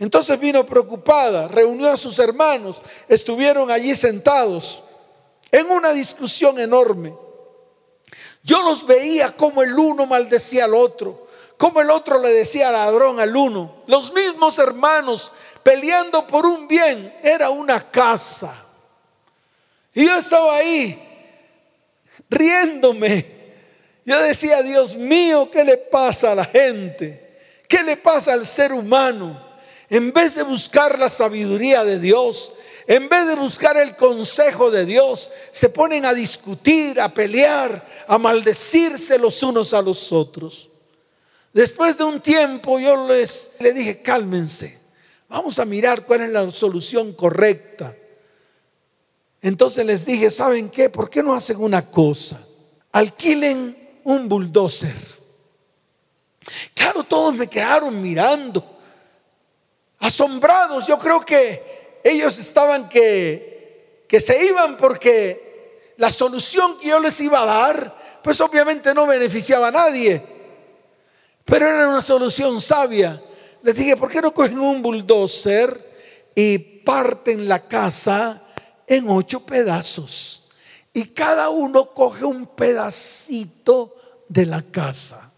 Entonces 0.00 0.40
vino 0.40 0.66
preocupada, 0.66 1.46
reunió 1.46 1.88
a 1.88 1.96
sus 1.96 2.18
hermanos, 2.18 2.82
estuvieron 3.08 3.70
allí 3.70 3.94
sentados 3.94 4.82
en 5.52 5.70
una 5.70 5.92
discusión 5.92 6.58
enorme. 6.58 7.21
Yo 8.42 8.62
los 8.62 8.86
veía 8.86 9.36
como 9.36 9.62
el 9.62 9.78
uno 9.78 10.06
maldecía 10.06 10.64
al 10.64 10.74
otro, 10.74 11.28
como 11.56 11.80
el 11.80 11.90
otro 11.90 12.18
le 12.18 12.30
decía 12.30 12.72
ladrón 12.72 13.20
al 13.20 13.36
uno. 13.36 13.76
Los 13.86 14.12
mismos 14.12 14.58
hermanos 14.58 15.30
peleando 15.62 16.26
por 16.26 16.44
un 16.44 16.66
bien. 16.66 17.14
Era 17.22 17.50
una 17.50 17.90
casa. 17.90 18.52
Y 19.94 20.06
yo 20.06 20.18
estaba 20.18 20.56
ahí 20.56 21.00
riéndome. 22.28 23.42
Yo 24.04 24.20
decía, 24.22 24.62
Dios 24.62 24.96
mío, 24.96 25.48
¿qué 25.52 25.62
le 25.64 25.76
pasa 25.76 26.32
a 26.32 26.34
la 26.34 26.44
gente? 26.44 27.38
¿Qué 27.68 27.82
le 27.84 27.96
pasa 27.96 28.32
al 28.32 28.46
ser 28.46 28.72
humano? 28.72 29.40
En 29.88 30.12
vez 30.12 30.34
de 30.34 30.42
buscar 30.42 30.98
la 30.98 31.08
sabiduría 31.08 31.84
de 31.84 31.98
Dios, 31.98 32.52
en 32.86 33.08
vez 33.08 33.26
de 33.26 33.36
buscar 33.36 33.76
el 33.76 33.96
consejo 33.96 34.70
de 34.70 34.84
Dios, 34.84 35.30
se 35.50 35.68
ponen 35.68 36.04
a 36.04 36.14
discutir, 36.14 37.00
a 37.00 37.12
pelear, 37.12 37.86
a 38.08 38.18
maldecirse 38.18 39.18
los 39.18 39.42
unos 39.42 39.72
a 39.74 39.82
los 39.82 40.12
otros. 40.12 40.68
Después 41.52 41.98
de 41.98 42.04
un 42.04 42.20
tiempo 42.20 42.78
yo 42.78 43.06
les 43.06 43.50
le 43.60 43.72
dije, 43.72 44.02
cálmense, 44.02 44.78
vamos 45.28 45.58
a 45.58 45.64
mirar 45.64 46.04
cuál 46.04 46.22
es 46.22 46.30
la 46.30 46.50
solución 46.50 47.12
correcta. 47.12 47.96
Entonces 49.40 49.84
les 49.84 50.06
dije, 50.06 50.30
¿saben 50.30 50.70
qué? 50.70 50.88
¿Por 50.88 51.10
qué 51.10 51.22
no 51.22 51.34
hacen 51.34 51.58
una 51.60 51.90
cosa? 51.90 52.46
Alquilen 52.92 54.00
un 54.04 54.28
bulldozer. 54.28 54.96
Claro, 56.74 57.04
todos 57.04 57.34
me 57.34 57.48
quedaron 57.48 58.00
mirando, 58.00 58.64
asombrados. 59.98 60.86
Yo 60.86 60.98
creo 60.98 61.20
que 61.20 61.81
ellos 62.04 62.38
estaban 62.38 62.88
que, 62.88 64.04
que 64.08 64.20
se 64.20 64.44
iban 64.44 64.76
porque 64.76 65.92
la 65.96 66.10
solución 66.10 66.78
que 66.78 66.88
yo 66.88 67.00
les 67.00 67.20
iba 67.20 67.42
a 67.42 67.46
dar, 67.46 68.20
pues 68.22 68.40
obviamente 68.40 68.94
no 68.94 69.06
beneficiaba 69.06 69.68
a 69.68 69.72
nadie, 69.72 70.22
pero 71.44 71.68
era 71.68 71.88
una 71.88 72.02
solución 72.02 72.60
sabia. 72.60 73.22
Les 73.62 73.76
dije, 73.76 73.96
¿por 73.96 74.10
qué 74.10 74.20
no 74.20 74.34
cogen 74.34 74.58
un 74.58 74.82
bulldozer 74.82 75.92
y 76.34 76.58
parten 76.58 77.48
la 77.48 77.66
casa 77.66 78.42
en 78.86 79.08
ocho 79.08 79.46
pedazos? 79.46 80.44
Y 80.92 81.06
cada 81.06 81.48
uno 81.50 81.94
coge 81.94 82.24
un 82.24 82.46
pedacito 82.46 83.96
de 84.28 84.46
la 84.46 84.62
casa. 84.62 85.30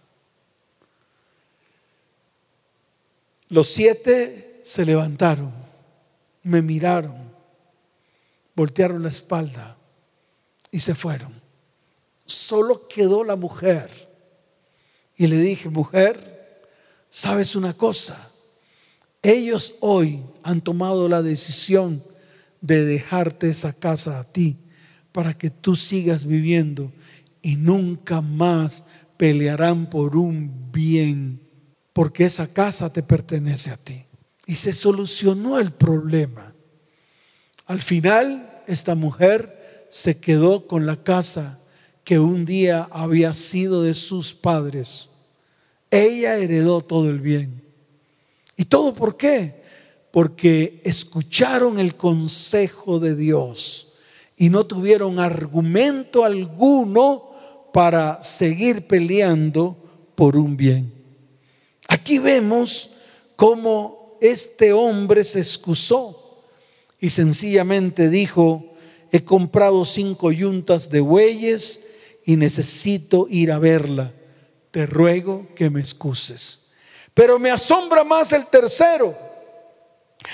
Los 3.48 3.68
siete 3.68 4.60
se 4.64 4.84
levantaron 4.84 5.63
me 6.44 6.62
miraron, 6.62 7.32
voltearon 8.54 9.02
la 9.02 9.08
espalda 9.08 9.76
y 10.70 10.78
se 10.78 10.94
fueron. 10.94 11.42
Solo 12.24 12.86
quedó 12.86 13.24
la 13.24 13.34
mujer. 13.34 13.90
Y 15.16 15.26
le 15.26 15.38
dije, 15.38 15.68
mujer, 15.68 16.62
¿sabes 17.10 17.56
una 17.56 17.74
cosa? 17.74 18.30
Ellos 19.22 19.74
hoy 19.80 20.22
han 20.42 20.60
tomado 20.60 21.08
la 21.08 21.22
decisión 21.22 22.04
de 22.60 22.84
dejarte 22.84 23.48
esa 23.48 23.72
casa 23.72 24.20
a 24.20 24.24
ti 24.24 24.58
para 25.12 25.32
que 25.32 25.50
tú 25.50 25.76
sigas 25.76 26.26
viviendo 26.26 26.92
y 27.40 27.56
nunca 27.56 28.20
más 28.20 28.84
pelearán 29.16 29.88
por 29.88 30.16
un 30.16 30.72
bien, 30.72 31.40
porque 31.92 32.24
esa 32.24 32.48
casa 32.48 32.92
te 32.92 33.02
pertenece 33.02 33.70
a 33.70 33.76
ti. 33.76 34.04
Y 34.46 34.56
se 34.56 34.72
solucionó 34.72 35.58
el 35.58 35.72
problema. 35.72 36.54
Al 37.66 37.80
final, 37.80 38.62
esta 38.66 38.94
mujer 38.94 39.86
se 39.90 40.18
quedó 40.18 40.66
con 40.66 40.86
la 40.86 41.02
casa 41.02 41.58
que 42.02 42.18
un 42.18 42.44
día 42.44 42.86
había 42.90 43.32
sido 43.34 43.82
de 43.82 43.94
sus 43.94 44.34
padres. 44.34 45.08
Ella 45.90 46.36
heredó 46.36 46.82
todo 46.82 47.08
el 47.08 47.20
bien. 47.20 47.62
¿Y 48.56 48.66
todo 48.66 48.94
por 48.94 49.16
qué? 49.16 49.62
Porque 50.10 50.80
escucharon 50.84 51.78
el 51.78 51.96
consejo 51.96 53.00
de 53.00 53.16
Dios 53.16 53.88
y 54.36 54.50
no 54.50 54.66
tuvieron 54.66 55.18
argumento 55.18 56.24
alguno 56.24 57.30
para 57.72 58.22
seguir 58.22 58.86
peleando 58.86 59.76
por 60.14 60.36
un 60.36 60.56
bien. 60.56 60.92
Aquí 61.88 62.18
vemos 62.18 62.90
cómo 63.36 64.03
este 64.20 64.72
hombre 64.72 65.24
se 65.24 65.40
excusó 65.40 66.42
y 67.00 67.10
sencillamente 67.10 68.08
dijo, 68.08 68.74
he 69.12 69.24
comprado 69.24 69.84
cinco 69.84 70.32
yuntas 70.32 70.90
de 70.90 71.00
bueyes 71.00 71.80
y 72.24 72.36
necesito 72.36 73.26
ir 73.28 73.52
a 73.52 73.58
verla. 73.58 74.12
te 74.70 74.86
ruego 74.86 75.46
que 75.54 75.70
me 75.70 75.78
excuses. 75.78 76.58
Pero 77.14 77.38
me 77.38 77.50
asombra 77.50 78.02
más 78.02 78.32
el 78.32 78.46
tercero. 78.46 79.14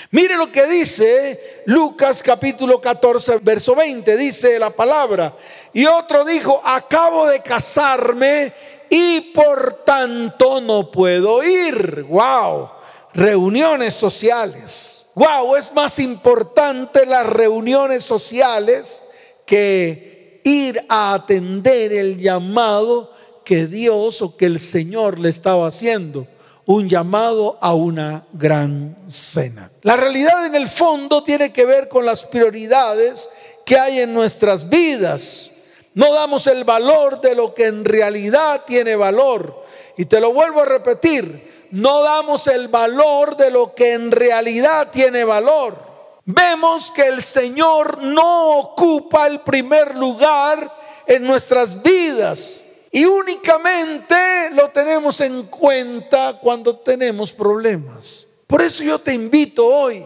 Mire 0.09 0.35
lo 0.35 0.51
que 0.51 0.65
dice 0.65 1.61
Lucas 1.65 2.23
capítulo 2.23 2.81
14, 2.81 3.37
verso 3.43 3.75
20. 3.75 4.17
Dice 4.17 4.57
la 4.57 4.71
palabra. 4.71 5.35
Y 5.73 5.85
otro 5.85 6.25
dijo, 6.25 6.59
acabo 6.63 7.27
de 7.27 7.41
casarme 7.41 8.51
y 8.89 9.21
por 9.33 9.83
tanto 9.85 10.59
no 10.59 10.89
puedo 10.89 11.43
ir. 11.43 12.03
Wow. 12.09 12.80
Reuniones 13.13 13.93
sociales. 13.93 15.05
Wow, 15.15 15.55
es 15.57 15.73
más 15.73 15.99
importante 15.99 17.05
las 17.05 17.25
reuniones 17.25 18.03
sociales 18.03 19.03
que 19.45 20.41
ir 20.45 20.83
a 20.87 21.13
atender 21.13 21.91
el 21.91 22.19
llamado 22.19 23.11
que 23.43 23.67
Dios 23.67 24.21
o 24.21 24.37
que 24.37 24.45
el 24.45 24.59
Señor 24.59 25.19
le 25.19 25.29
estaba 25.29 25.67
haciendo 25.67 26.25
un 26.65 26.87
llamado 26.87 27.57
a 27.61 27.73
una 27.73 28.25
gran 28.33 28.95
cena. 29.07 29.69
La 29.81 29.97
realidad 29.97 30.45
en 30.45 30.55
el 30.55 30.69
fondo 30.69 31.23
tiene 31.23 31.51
que 31.51 31.65
ver 31.65 31.89
con 31.89 32.05
las 32.05 32.25
prioridades 32.25 33.29
que 33.65 33.77
hay 33.77 33.99
en 33.99 34.13
nuestras 34.13 34.69
vidas. 34.69 35.51
No 35.93 36.13
damos 36.13 36.47
el 36.47 36.63
valor 36.63 37.19
de 37.19 37.35
lo 37.35 37.53
que 37.53 37.65
en 37.65 37.83
realidad 37.83 38.63
tiene 38.65 38.95
valor. 38.95 39.65
Y 39.97 40.05
te 40.05 40.21
lo 40.21 40.31
vuelvo 40.31 40.61
a 40.61 40.65
repetir, 40.65 41.50
no 41.71 42.03
damos 42.03 42.47
el 42.47 42.67
valor 42.67 43.37
de 43.37 43.51
lo 43.51 43.73
que 43.73 43.93
en 43.93 44.11
realidad 44.11 44.89
tiene 44.91 45.23
valor. 45.23 45.91
Vemos 46.25 46.91
que 46.91 47.07
el 47.07 47.21
Señor 47.21 48.03
no 48.03 48.57
ocupa 48.59 49.27
el 49.27 49.41
primer 49.41 49.95
lugar 49.95 50.71
en 51.07 51.23
nuestras 51.23 51.81
vidas. 51.81 52.61
Y 52.91 53.05
únicamente 53.05 54.49
lo 54.51 54.69
tenemos 54.69 55.21
en 55.21 55.43
cuenta 55.43 56.37
cuando 56.39 56.77
tenemos 56.77 57.31
problemas. 57.31 58.27
Por 58.47 58.61
eso 58.61 58.83
yo 58.83 58.99
te 58.99 59.13
invito 59.13 59.65
hoy 59.65 60.03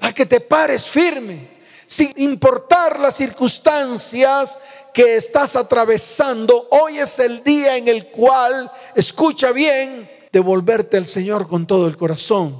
a 0.00 0.12
que 0.12 0.24
te 0.24 0.40
pares 0.40 0.84
firme, 0.86 1.48
sin 1.86 2.12
importar 2.16 2.98
las 2.98 3.14
circunstancias 3.16 4.58
que 4.92 5.16
estás 5.16 5.54
atravesando. 5.54 6.66
Hoy 6.70 6.98
es 6.98 7.18
el 7.18 7.44
día 7.44 7.76
en 7.76 7.88
el 7.88 8.06
cual, 8.06 8.72
escucha 8.94 9.52
bien, 9.52 10.08
de 10.34 10.40
volverte 10.40 10.96
al 10.96 11.06
Señor 11.06 11.46
con 11.46 11.64
todo 11.64 11.86
el 11.86 11.96
corazón, 11.96 12.58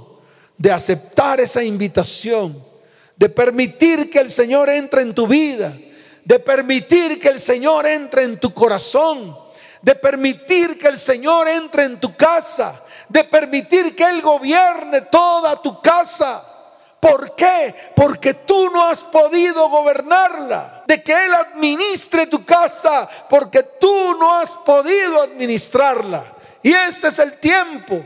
de 0.57 0.71
aceptar 0.71 1.41
esa 1.41 1.61
invitación, 1.61 2.57
de 3.17 3.29
permitir 3.29 4.09
que 4.11 4.21
el 4.21 4.31
Señor 4.31 4.71
entre 4.71 5.03
en 5.03 5.13
tu 5.13 5.27
vida, 5.27 5.77
de 6.25 6.39
permitir 6.39 7.19
que 7.19 7.31
el 7.31 7.41
Señor 7.41 7.85
entre 7.85 8.23
en 8.23 8.39
tu 8.39 8.55
corazón 8.55 9.37
de 9.83 9.95
permitir 9.97 10.79
que 10.79 10.89
el 10.89 10.97
Señor 10.97 11.47
entre 11.47 11.83
en 11.83 12.01
tu 12.01 12.17
casa, 12.17 12.81
de 13.09 13.23
permitir 13.25 13.95
que 13.95 14.05
Él 14.05 14.23
gobierne 14.23 15.03
toda 15.03 15.61
tu 15.61 15.79
casa. 15.83 16.43
¿Por 16.99 17.35
qué? 17.35 17.75
Porque 17.95 18.33
tú 18.33 18.71
no 18.71 18.87
has 18.87 19.03
podido 19.03 19.69
gobernarla. 19.69 20.85
De 20.87 21.03
que 21.03 21.13
Él 21.13 21.35
administre 21.35 22.27
tu 22.27 22.47
casa, 22.47 23.07
porque 23.29 23.63
tú 23.79 24.17
no 24.19 24.37
has 24.37 24.53
podido 24.65 25.21
administrarla. 25.21 26.34
Y 26.65 26.73
este 26.73 27.09
es 27.09 27.19
el 27.19 27.35
tiempo, 27.35 28.03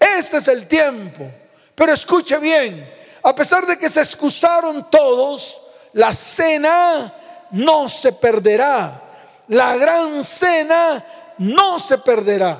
este 0.00 0.38
es 0.38 0.48
el 0.48 0.66
tiempo. 0.66 1.30
Pero 1.76 1.92
escuche 1.92 2.38
bien, 2.38 2.92
a 3.22 3.32
pesar 3.32 3.64
de 3.64 3.78
que 3.78 3.88
se 3.88 4.00
excusaron 4.00 4.90
todos, 4.90 5.60
la 5.92 6.12
cena 6.12 7.14
no 7.52 7.88
se 7.88 8.10
perderá. 8.10 9.00
La 9.46 9.76
gran 9.76 10.24
cena 10.24 11.04
no 11.38 11.78
se 11.78 11.98
perderá. 11.98 12.58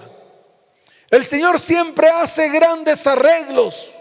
El 1.10 1.26
Señor 1.26 1.58
siempre 1.58 2.08
hace 2.08 2.48
grandes 2.50 3.04
arreglos. 3.08 3.94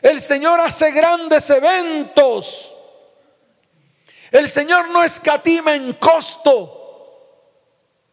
El 0.00 0.22
Señor 0.22 0.60
hace 0.60 0.92
grandes 0.92 1.50
eventos. 1.50 2.72
El 4.30 4.48
Señor 4.48 4.90
no 4.90 5.02
escatima 5.02 5.74
en 5.74 5.92
costo. 5.94 6.76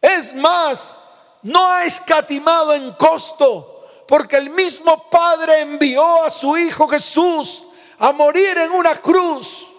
Es 0.00 0.34
más, 0.34 0.98
no 1.42 1.72
ha 1.72 1.84
escatimado 1.84 2.74
en 2.74 2.92
costo, 2.92 3.86
porque 4.06 4.36
el 4.36 4.50
mismo 4.50 5.08
Padre 5.10 5.60
envió 5.60 6.22
a 6.22 6.30
su 6.30 6.56
Hijo 6.56 6.88
Jesús 6.88 7.66
a 7.98 8.12
morir 8.12 8.58
en 8.58 8.72
una 8.72 8.94
cruz. 8.96 9.72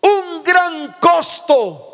Un 0.00 0.42
gran 0.42 0.96
costo. 1.00 1.90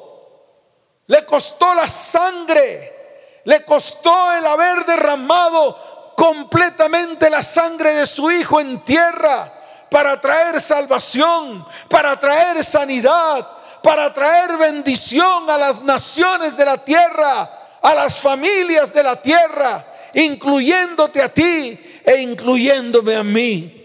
Le 1.06 1.24
costó 1.24 1.74
la 1.74 1.88
sangre 1.88 3.00
le 3.44 3.64
costó 3.64 4.33
el 4.33 4.46
haber 4.46 4.85
derramado 4.85 6.14
completamente 6.16 7.30
la 7.30 7.42
sangre 7.42 7.94
de 7.94 8.06
su 8.06 8.30
Hijo 8.30 8.61
en 8.61 8.83
tierra 8.85 9.52
para 9.90 10.20
traer 10.20 10.61
salvación, 10.61 11.66
para 11.88 12.18
traer 12.20 12.62
sanidad, 12.64 13.48
para 13.83 14.12
traer 14.12 14.56
bendición 14.56 15.48
a 15.48 15.56
las 15.56 15.83
naciones 15.83 16.56
de 16.56 16.64
la 16.64 16.76
tierra, 16.78 17.50
a 17.82 17.94
las 17.94 18.20
familias 18.20 18.92
de 18.92 19.02
la 19.02 19.20
tierra, 19.20 19.86
incluyéndote 20.14 21.22
a 21.22 21.32
ti 21.32 21.78
e 22.04 22.20
incluyéndome 22.20 23.14
a 23.14 23.22
mí. 23.22 23.76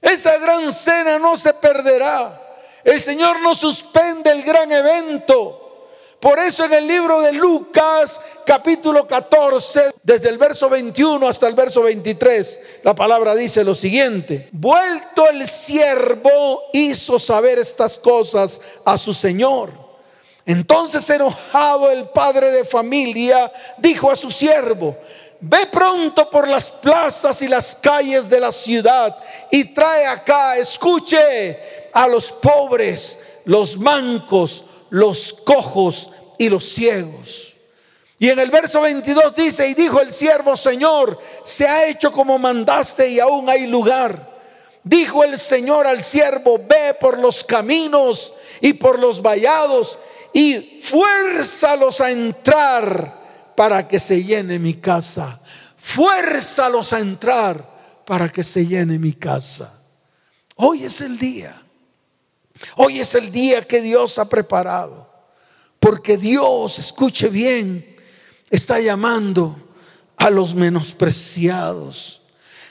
Esa 0.00 0.36
gran 0.38 0.72
cena 0.72 1.18
no 1.18 1.36
se 1.36 1.54
perderá. 1.54 2.40
El 2.84 3.00
Señor 3.00 3.40
no 3.40 3.54
suspende 3.54 4.30
el 4.30 4.42
gran 4.42 4.70
evento. 4.70 5.60
Por 6.20 6.38
eso 6.38 6.64
en 6.64 6.72
el 6.72 6.86
libro 6.86 7.20
de 7.20 7.32
Lucas, 7.32 8.18
capítulo 8.46 9.06
14, 9.06 9.94
desde 10.02 10.30
el 10.30 10.38
verso 10.38 10.70
21 10.70 11.28
hasta 11.28 11.46
el 11.48 11.54
verso 11.54 11.82
23, 11.82 12.60
la 12.82 12.94
palabra 12.94 13.34
dice 13.34 13.62
lo 13.62 13.74
siguiente. 13.74 14.48
Vuelto 14.52 15.28
el 15.28 15.46
siervo 15.46 16.62
hizo 16.72 17.18
saber 17.18 17.58
estas 17.58 17.98
cosas 17.98 18.58
a 18.86 18.96
su 18.96 19.12
señor. 19.12 19.83
Entonces 20.46 21.08
enojado 21.08 21.90
el 21.90 22.08
padre 22.08 22.50
de 22.50 22.64
familia 22.64 23.50
dijo 23.78 24.10
a 24.10 24.16
su 24.16 24.30
siervo, 24.30 24.96
ve 25.40 25.66
pronto 25.66 26.28
por 26.28 26.46
las 26.46 26.70
plazas 26.70 27.40
y 27.42 27.48
las 27.48 27.76
calles 27.76 28.28
de 28.28 28.40
la 28.40 28.52
ciudad 28.52 29.16
y 29.50 29.64
trae 29.72 30.06
acá, 30.06 30.56
escuche 30.58 31.88
a 31.92 32.06
los 32.08 32.30
pobres, 32.32 33.18
los 33.44 33.78
mancos, 33.78 34.64
los 34.90 35.34
cojos 35.44 36.10
y 36.38 36.48
los 36.50 36.64
ciegos. 36.64 37.54
Y 38.18 38.28
en 38.28 38.38
el 38.38 38.50
verso 38.50 38.80
22 38.80 39.34
dice, 39.34 39.68
y 39.68 39.74
dijo 39.74 40.00
el 40.00 40.12
siervo, 40.12 40.56
Señor, 40.56 41.18
se 41.42 41.66
ha 41.66 41.86
hecho 41.86 42.12
como 42.12 42.38
mandaste 42.38 43.08
y 43.08 43.18
aún 43.18 43.48
hay 43.48 43.66
lugar. 43.66 44.34
Dijo 44.82 45.24
el 45.24 45.38
Señor 45.38 45.86
al 45.86 46.02
siervo, 46.02 46.58
ve 46.58 46.94
por 46.94 47.18
los 47.18 47.42
caminos 47.42 48.32
y 48.60 48.74
por 48.74 48.98
los 48.98 49.20
vallados 49.20 49.98
y 50.34 50.80
fuérzalos 50.80 52.00
a 52.00 52.10
entrar 52.10 53.52
para 53.56 53.86
que 53.86 54.00
se 54.00 54.22
llene 54.22 54.58
mi 54.58 54.74
casa. 54.74 55.40
Fuérzalos 55.76 56.92
a 56.92 56.98
entrar 56.98 58.02
para 58.04 58.28
que 58.28 58.42
se 58.42 58.66
llene 58.66 58.98
mi 58.98 59.12
casa. 59.12 59.72
Hoy 60.56 60.82
es 60.82 61.00
el 61.00 61.18
día. 61.18 61.54
Hoy 62.76 62.98
es 62.98 63.14
el 63.14 63.30
día 63.30 63.62
que 63.62 63.80
Dios 63.80 64.18
ha 64.18 64.28
preparado. 64.28 65.08
Porque 65.78 66.16
Dios, 66.16 66.80
escuche 66.80 67.28
bien, 67.28 67.96
está 68.50 68.80
llamando 68.80 69.56
a 70.16 70.30
los 70.30 70.56
menospreciados. 70.56 72.22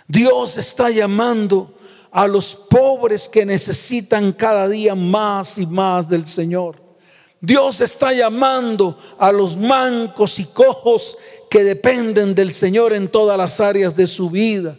Dios 0.06 0.58
está 0.58 0.89
llamando 0.89 1.80
a 2.12 2.28
los 2.28 2.56
pobres 2.56 3.30
que 3.30 3.45
necesitan 3.45 4.34
cada 4.34 4.67
día 4.67 4.95
más 4.95 5.58
y 5.58 5.65
más 5.65 6.10
del 6.10 6.28
Señor. 6.28 6.83
Dios 7.45 7.82
está 7.82 8.13
llamando 8.13 8.97
a 9.17 9.29
los 9.29 9.58
mancos 9.58 10.39
y 10.39 10.45
cojos 10.45 11.17
que 11.49 11.65
dependen 11.65 12.34
del 12.34 12.53
Señor 12.53 12.93
en 12.93 13.10
todas 13.10 13.38
las 13.38 13.60
áreas 13.60 13.93
de 13.97 14.08
su 14.08 14.29
vida. 14.29 14.77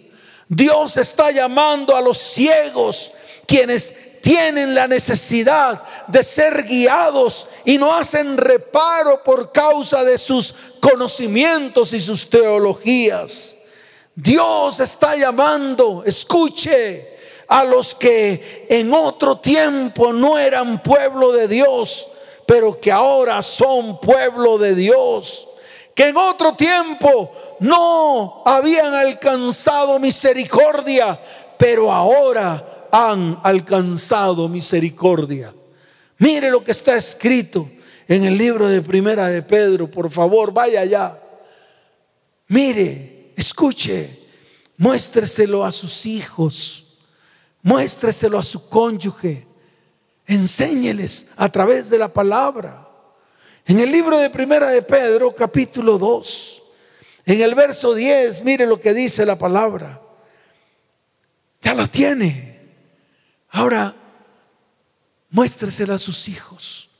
Dios 0.48 0.96
está 0.96 1.31
llamando 1.31 1.94
a 1.94 2.00
los 2.00 2.16
ciegos 2.16 3.12
quienes 3.46 3.94
tienen 4.22 4.74
la 4.74 4.88
necesidad 4.88 5.83
de 6.09 6.24
ser 6.24 6.62
guiados 6.62 7.48
y 7.66 7.77
no 7.77 7.94
hacen 7.94 8.38
reparo 8.38 9.22
por 9.22 9.53
causa 9.53 10.03
de 10.03 10.16
sus 10.16 10.55
conocimientos 10.81 11.92
y 11.92 12.00
sus 12.00 12.31
teologías. 12.31 13.59
Dios 14.14 14.81
está 14.81 15.16
llamando, 15.16 16.03
escuche, 16.07 17.11
a 17.46 17.62
los 17.62 17.94
que 17.94 18.66
en 18.70 18.94
otro 18.94 19.37
tiempo 19.37 20.14
no 20.14 20.38
eran 20.38 20.83
pueblo 20.83 21.31
de 21.31 21.46
Dios, 21.46 22.09
pero 22.47 22.81
que 22.81 22.93
ahora 22.93 23.43
son 23.43 24.01
pueblo 24.01 24.59
de 24.59 24.75
Dios. 24.75 25.49
Que 25.95 26.09
en 26.09 26.17
otro 26.17 26.55
tiempo 26.55 27.33
no 27.61 28.43
habían 28.45 28.95
alcanzado 28.95 29.99
misericordia, 29.99 31.21
pero 31.57 31.93
ahora 31.93 32.89
han 32.91 33.39
alcanzado 33.43 34.49
misericordia. 34.49 35.55
Mire 36.19 36.51
lo 36.51 36.63
que 36.63 36.73
está 36.73 36.97
escrito 36.97 37.69
en 38.07 38.25
el 38.25 38.37
libro 38.37 38.69
de 38.69 38.83
Primera 38.83 39.29
de 39.29 39.43
Pedro, 39.43 39.91
por 39.91 40.11
favor, 40.11 40.53
vaya 40.53 40.81
allá. 40.81 41.21
Mire, 42.49 43.33
escuche, 43.37 44.19
muéstreselo 44.77 45.65
a 45.65 45.73
sus 45.73 46.07
hijos, 46.07 46.85
muéstreselo 47.63 48.39
a 48.39 48.45
su 48.45 48.69
cónyuge, 48.69 49.47
enséñeles 50.27 51.27
a 51.37 51.51
través 51.51 51.91
de 51.91 51.99
la 51.99 52.13
palabra. 52.13 52.89
En 53.67 53.81
el 53.81 53.91
libro 53.91 54.19
de 54.19 54.31
Primera 54.31 54.69
de 54.69 54.83
Pedro, 54.83 55.35
capítulo 55.35 55.99
2, 55.99 56.63
en 57.27 57.41
el 57.41 57.55
verso 57.55 57.95
10, 57.95 58.45
mire 58.45 58.67
lo 58.67 58.79
que 58.79 58.93
dice 58.93 59.25
la 59.25 59.39
palabra. 59.39 60.01
Ya 61.63 61.75
la 61.75 61.87
tiene. 61.87 62.61
Ahora, 63.51 63.95
muéstresela 65.31 65.95
a 65.95 65.99
sus 65.99 66.29
hijos. 66.29 66.91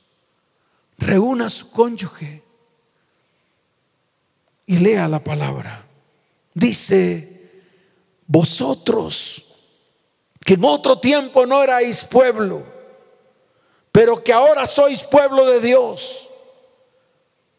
Reúna 0.97 1.47
a 1.47 1.49
su 1.49 1.69
cónyuge 1.69 2.43
y 4.65 4.77
lea 4.77 5.07
la 5.07 5.23
palabra. 5.23 5.85
Dice, 6.53 7.51
vosotros 8.25 9.45
que 10.43 10.53
en 10.53 10.63
otro 10.63 10.99
tiempo 10.99 11.45
no 11.45 11.61
erais 11.61 12.05
pueblo, 12.05 12.74
pero 13.95 14.21
que 14.21 14.33
ahora 14.33 14.67
sois 14.67 15.05
pueblo 15.05 15.45
de 15.45 15.61
Dios. 15.61 16.27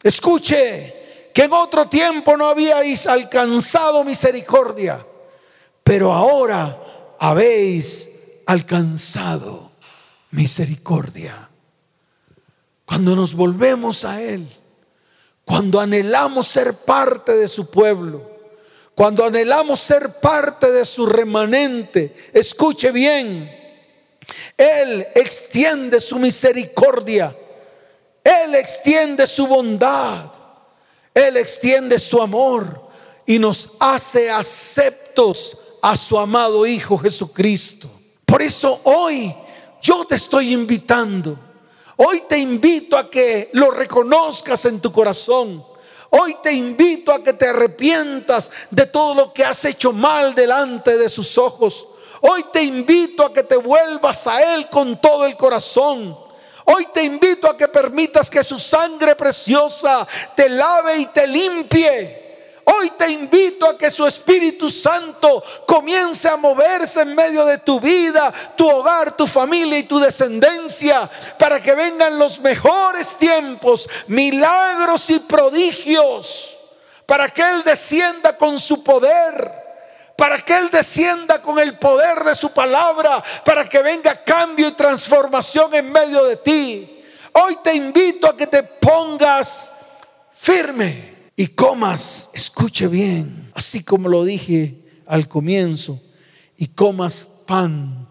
Escuche, 0.03 1.31
que 1.33 1.45
en 1.45 1.53
otro 1.55 1.89
tiempo 1.89 2.37
no 2.37 2.47
habíais 2.47 3.07
alcanzado 3.07 4.05
misericordia, 4.05 5.03
pero 5.83 6.13
ahora 6.13 6.79
habéis 7.19 8.11
alcanzado 8.45 9.71
misericordia. 10.33 11.49
Cuando 12.85 13.17
nos 13.17 13.33
volvemos 13.33 14.05
a 14.05 14.21
Él, 14.21 14.47
cuando 15.43 15.81
anhelamos 15.81 16.49
ser 16.49 16.75
parte 16.75 17.33
de 17.33 17.49
su 17.49 17.71
pueblo, 17.71 18.31
cuando 18.95 19.25
anhelamos 19.25 19.81
ser 19.81 20.21
parte 20.21 20.71
de 20.71 20.85
su 20.85 21.07
remanente, 21.07 22.15
escuche 22.35 22.93
bien, 22.93 23.66
Él 24.57 25.07
extiende 25.15 26.01
su 26.01 26.17
misericordia, 26.19 27.37
Él 28.23 28.55
extiende 28.55 29.27
su 29.27 29.47
bondad, 29.47 30.31
Él 31.15 31.37
extiende 31.37 31.99
su 31.99 32.21
amor 32.21 32.89
y 33.27 33.39
nos 33.39 33.71
hace 33.79 34.31
aceptos 34.31 35.57
a 35.83 35.97
su 35.97 36.19
amado 36.19 36.67
Hijo 36.67 36.99
Jesucristo. 36.99 37.89
Por 38.25 38.43
eso 38.43 38.81
hoy 38.85 39.35
yo 39.81 40.05
te 40.05 40.17
estoy 40.17 40.53
invitando 40.53 41.39
Hoy 41.97 42.25
te 42.29 42.39
invito 42.39 42.97
a 42.97 43.11
que 43.11 43.49
lo 43.55 43.71
reconozcas 43.71 44.67
en 44.67 44.81
tu 44.81 44.93
corazón. 44.93 45.65
Hoy 46.11 46.37
te 46.43 46.53
invito 46.53 47.11
a 47.11 47.23
que 47.23 47.33
te 47.33 47.49
arrepientas 47.49 48.53
de 48.71 48.87
todo 48.87 49.15
lo 49.15 49.33
que 49.33 49.45
has 49.45 49.65
hecho 49.65 49.93
mal 49.93 50.35
delante 50.35 50.99
de 50.99 51.09
sus 51.09 51.39
ojos. 51.39 51.89
Hoy 52.21 52.45
te 52.53 52.63
invito 52.63 53.25
a 53.25 53.33
que 53.33 53.43
te 53.43 53.57
vuelvas 53.57 54.27
a 54.27 54.55
Él 54.55 54.69
con 54.69 55.01
todo 55.01 55.27
el 55.27 55.37
corazón. 55.37 56.19
Hoy 56.65 56.87
te 56.93 57.03
invito 57.03 57.49
a 57.49 57.57
que 57.57 57.69
permitas 57.69 58.29
que 58.29 58.43
su 58.43 58.59
sangre 58.59 59.15
preciosa 59.15 60.07
te 60.35 60.49
lave 60.49 60.99
y 60.99 61.07
te 61.07 61.27
limpie. 61.27 62.27
Hoy 62.65 62.91
te 62.99 63.09
invito 63.09 63.69
a 63.69 63.79
que 63.79 63.93
su 63.93 64.05
Espíritu 64.05 64.69
Santo 64.69 65.41
comience 65.65 66.29
a 66.29 66.37
moverse 66.37 67.03
en 67.03 67.15
medio 67.15 67.45
de 67.45 67.59
tu 67.59 67.79
vida, 67.79 68.33
tu 68.57 68.69
hogar, 68.69 69.17
tu 69.17 69.29
familia 69.29 69.79
y 69.79 69.85
tu 69.85 70.01
descendencia, 70.01 71.09
para 71.39 71.63
que 71.63 71.77
vengan 71.77 72.19
los 72.19 72.41
mejores 72.41 73.17
tiempos, 73.17 73.89
milagros 74.09 75.09
y 75.11 75.21
prodigios, 75.21 76.57
para 77.07 77.29
que 77.29 77.43
Él 77.43 77.63
descienda 77.63 78.37
con 78.37 78.59
su 78.59 78.83
poder 78.83 79.66
para 80.17 80.39
que 80.39 80.57
Él 80.57 80.71
descienda 80.73 81.43
con 81.43 81.59
el 81.59 81.79
poder 81.79 82.25
de 82.25 82.35
su 82.35 82.51
palabra, 82.51 83.23
para 83.45 83.69
que 83.69 83.83
venga 83.83 84.25
cambio 84.25 84.69
y 84.69 84.73
transformación 84.73 85.75
en 85.75 85.93
medio 85.93 86.25
de 86.25 86.37
ti. 86.37 87.03
Hoy 87.33 87.59
te 87.63 87.75
invito 87.75 88.27
a 88.27 88.37
que 88.37 88.47
te 88.47 88.63
pongas 88.63 89.71
firme 90.33 91.17
y 91.37 91.49
comas, 91.49 92.31
escuche 92.33 92.89
bien, 92.89 93.51
así 93.55 93.85
como 93.85 94.09
lo 94.09 94.25
dije 94.25 95.03
al 95.07 95.29
comienzo, 95.29 96.01
y 96.57 96.69
comas 96.69 97.29
pan 97.47 98.09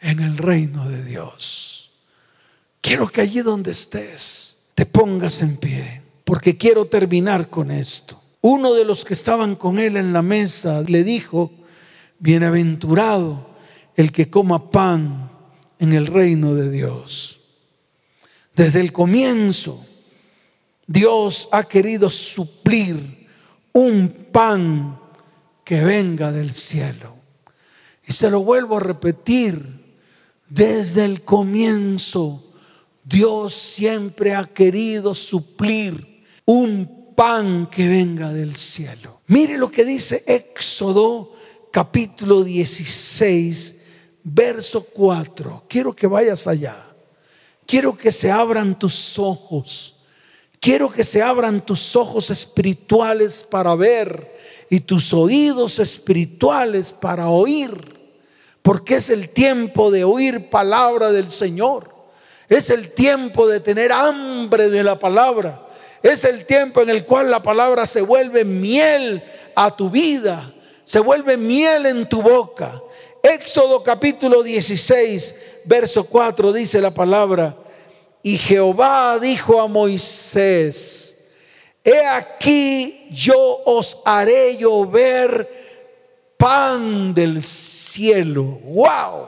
en 0.00 0.20
el 0.20 0.36
reino 0.36 0.88
de 0.88 1.04
Dios. 1.04 1.92
Quiero 2.80 3.08
que 3.08 3.20
allí 3.20 3.40
donde 3.40 3.70
estés 3.70 4.56
te 4.74 4.86
pongas 4.86 5.42
en 5.42 5.56
pie, 5.56 6.02
porque 6.24 6.56
quiero 6.56 6.86
terminar 6.86 7.48
con 7.50 7.70
esto. 7.70 8.19
Uno 8.40 8.74
de 8.74 8.84
los 8.84 9.04
que 9.04 9.14
estaban 9.14 9.56
con 9.56 9.78
él 9.78 9.96
en 9.96 10.12
la 10.12 10.22
mesa 10.22 10.82
le 10.82 11.04
dijo, 11.04 11.50
bienaventurado 12.18 13.50
el 13.96 14.12
que 14.12 14.30
coma 14.30 14.70
pan 14.70 15.30
en 15.78 15.92
el 15.92 16.06
reino 16.06 16.54
de 16.54 16.70
Dios. 16.70 17.40
Desde 18.54 18.80
el 18.80 18.92
comienzo, 18.92 19.84
Dios 20.86 21.48
ha 21.52 21.64
querido 21.64 22.10
suplir 22.10 23.28
un 23.72 24.08
pan 24.32 24.98
que 25.64 25.84
venga 25.84 26.32
del 26.32 26.52
cielo. 26.52 27.16
Y 28.06 28.12
se 28.12 28.30
lo 28.30 28.42
vuelvo 28.42 28.78
a 28.78 28.80
repetir, 28.80 29.80
desde 30.48 31.04
el 31.04 31.22
comienzo 31.22 32.44
Dios 33.04 33.54
siempre 33.54 34.34
ha 34.34 34.44
querido 34.46 35.14
suplir 35.14 36.22
un 36.44 36.99
pan 37.20 37.66
que 37.66 37.86
venga 37.86 38.32
del 38.32 38.56
cielo. 38.56 39.20
Mire 39.26 39.58
lo 39.58 39.70
que 39.70 39.84
dice 39.84 40.24
Éxodo 40.26 41.34
capítulo 41.70 42.42
16, 42.42 43.74
verso 44.24 44.84
4. 44.84 45.66
Quiero 45.68 45.94
que 45.94 46.06
vayas 46.06 46.46
allá. 46.46 46.82
Quiero 47.66 47.94
que 47.94 48.10
se 48.10 48.30
abran 48.30 48.78
tus 48.78 49.18
ojos 49.18 49.96
Quiero 50.60 50.90
que 50.90 51.04
se 51.04 51.22
abran 51.22 51.64
tus 51.64 51.96
ojos 51.96 52.28
espirituales 52.28 53.44
para 53.48 53.74
ver 53.74 54.30
y 54.68 54.80
tus 54.80 55.14
oídos 55.14 55.78
espirituales 55.78 56.92
para 56.92 57.30
oír, 57.30 57.72
porque 58.60 58.96
es 58.96 59.08
el 59.08 59.30
tiempo 59.30 59.90
de 59.90 60.04
oír 60.04 60.50
palabra 60.50 61.12
del 61.12 61.30
Señor. 61.30 61.94
Es 62.46 62.68
el 62.68 62.90
tiempo 62.90 63.48
de 63.48 63.60
tener 63.60 63.90
hambre 63.90 64.68
de 64.68 64.84
la 64.84 64.98
palabra. 64.98 65.66
Es 66.02 66.24
el 66.24 66.46
tiempo 66.46 66.82
en 66.82 66.90
el 66.90 67.04
cual 67.04 67.30
la 67.30 67.42
palabra 67.42 67.86
se 67.86 68.00
vuelve 68.00 68.44
miel 68.44 69.22
a 69.54 69.76
tu 69.76 69.90
vida, 69.90 70.52
se 70.84 71.00
vuelve 71.00 71.36
miel 71.36 71.86
en 71.86 72.08
tu 72.08 72.22
boca. 72.22 72.82
Éxodo 73.22 73.82
capítulo 73.82 74.42
16, 74.42 75.34
verso 75.64 76.04
4 76.04 76.52
dice 76.52 76.80
la 76.80 76.92
palabra, 76.94 77.54
y 78.22 78.38
Jehová 78.38 79.18
dijo 79.20 79.60
a 79.60 79.68
Moisés, 79.68 81.16
he 81.84 82.06
aquí 82.06 83.08
yo 83.10 83.62
os 83.66 83.98
haré 84.04 84.56
llover 84.56 86.34
pan 86.36 87.12
del 87.12 87.42
cielo. 87.42 88.42
¡Wow! 88.64 89.26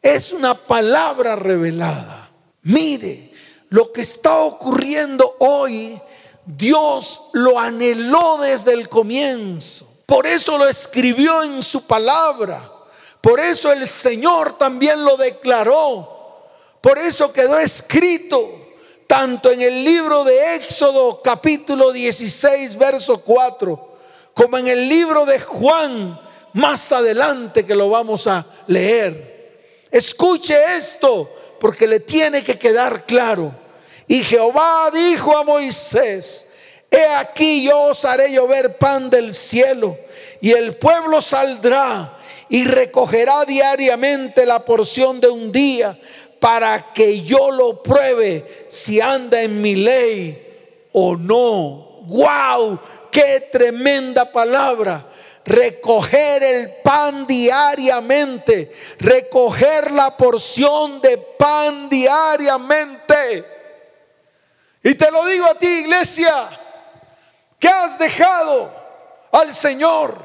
Es 0.00 0.32
una 0.32 0.54
palabra 0.54 1.34
revelada. 1.34 2.30
Mire, 2.62 3.27
lo 3.70 3.92
que 3.92 4.02
está 4.02 4.36
ocurriendo 4.38 5.36
hoy, 5.40 6.00
Dios 6.44 7.22
lo 7.32 7.58
anheló 7.58 8.38
desde 8.38 8.72
el 8.72 8.88
comienzo. 8.88 9.86
Por 10.06 10.26
eso 10.26 10.56
lo 10.56 10.66
escribió 10.66 11.42
en 11.42 11.62
su 11.62 11.82
palabra. 11.82 12.72
Por 13.20 13.40
eso 13.40 13.70
el 13.70 13.86
Señor 13.86 14.56
también 14.56 15.04
lo 15.04 15.16
declaró. 15.16 16.46
Por 16.80 16.98
eso 16.98 17.32
quedó 17.32 17.58
escrito 17.58 18.68
tanto 19.06 19.50
en 19.50 19.60
el 19.60 19.84
libro 19.84 20.24
de 20.24 20.54
Éxodo 20.56 21.20
capítulo 21.22 21.92
16, 21.92 22.76
verso 22.76 23.20
4, 23.20 23.96
como 24.34 24.58
en 24.58 24.68
el 24.68 24.88
libro 24.88 25.26
de 25.26 25.40
Juan 25.40 26.20
más 26.52 26.92
adelante 26.92 27.64
que 27.64 27.74
lo 27.74 27.88
vamos 27.90 28.26
a 28.26 28.46
leer. 28.66 29.86
Escuche 29.90 30.76
esto 30.76 31.30
porque 31.60 31.86
le 31.86 32.00
tiene 32.00 32.42
que 32.42 32.58
quedar 32.58 33.04
claro. 33.06 33.54
Y 34.06 34.22
Jehová 34.22 34.90
dijo 34.92 35.36
a 35.36 35.44
Moisés, 35.44 36.46
he 36.90 37.04
aquí 37.04 37.64
yo 37.64 37.78
os 37.78 38.04
haré 38.04 38.32
llover 38.32 38.78
pan 38.78 39.10
del 39.10 39.34
cielo 39.34 39.96
y 40.40 40.52
el 40.52 40.76
pueblo 40.76 41.20
saldrá 41.20 42.16
y 42.48 42.64
recogerá 42.64 43.44
diariamente 43.44 44.46
la 44.46 44.64
porción 44.64 45.20
de 45.20 45.28
un 45.28 45.52
día 45.52 45.98
para 46.40 46.92
que 46.92 47.22
yo 47.22 47.50
lo 47.50 47.82
pruebe 47.82 48.66
si 48.68 49.00
anda 49.00 49.42
en 49.42 49.60
mi 49.60 49.74
ley 49.74 50.88
o 50.92 51.16
no. 51.16 52.02
¡Wow! 52.06 52.78
¡Qué 53.10 53.48
tremenda 53.52 54.30
palabra! 54.30 55.07
Recoger 55.48 56.42
el 56.42 56.70
pan 56.82 57.26
diariamente, 57.26 58.70
recoger 58.98 59.90
la 59.92 60.14
porción 60.14 61.00
de 61.00 61.16
pan 61.16 61.88
diariamente. 61.88 63.44
Y 64.82 64.94
te 64.94 65.10
lo 65.10 65.24
digo 65.24 65.46
a 65.46 65.54
ti, 65.54 65.66
iglesia, 65.66 66.50
que 67.58 67.66
has 67.66 67.98
dejado 67.98 68.70
al 69.32 69.54
Señor. 69.54 70.22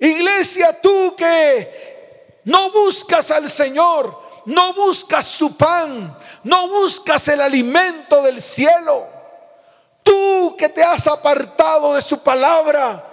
Iglesia, 0.00 0.80
tú 0.80 1.14
que 1.16 2.40
no 2.46 2.72
buscas 2.72 3.30
al 3.30 3.48
Señor, 3.48 4.42
no 4.46 4.74
buscas 4.74 5.24
su 5.24 5.56
pan, 5.56 6.18
no 6.42 6.66
buscas 6.66 7.28
el 7.28 7.40
alimento 7.40 8.22
del 8.22 8.42
cielo. 8.42 9.06
Tú 10.02 10.56
que 10.58 10.68
te 10.68 10.82
has 10.82 11.06
apartado 11.06 11.94
de 11.94 12.02
su 12.02 12.18
palabra, 12.18 13.04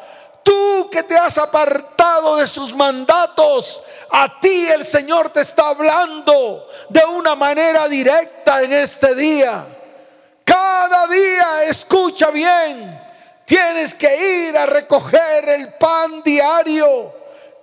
tú 0.43 0.89
que 0.91 1.03
te 1.03 1.17
has 1.17 1.37
apartado 1.37 2.37
de 2.37 2.47
sus 2.47 2.75
mandatos, 2.75 3.81
a 4.09 4.39
ti 4.39 4.67
el 4.67 4.85
Señor 4.85 5.29
te 5.29 5.41
está 5.41 5.69
hablando 5.69 6.67
de 6.89 7.03
una 7.05 7.35
manera 7.35 7.87
directa 7.87 8.61
en 8.61 8.73
este 8.73 9.15
día. 9.15 9.65
Cada 10.43 11.07
día, 11.07 11.63
escucha 11.69 12.29
bien, 12.29 13.01
tienes 13.45 13.93
que 13.93 14.47
ir 14.47 14.57
a 14.57 14.65
recoger 14.65 15.49
el 15.49 15.73
pan 15.75 16.21
diario. 16.23 17.13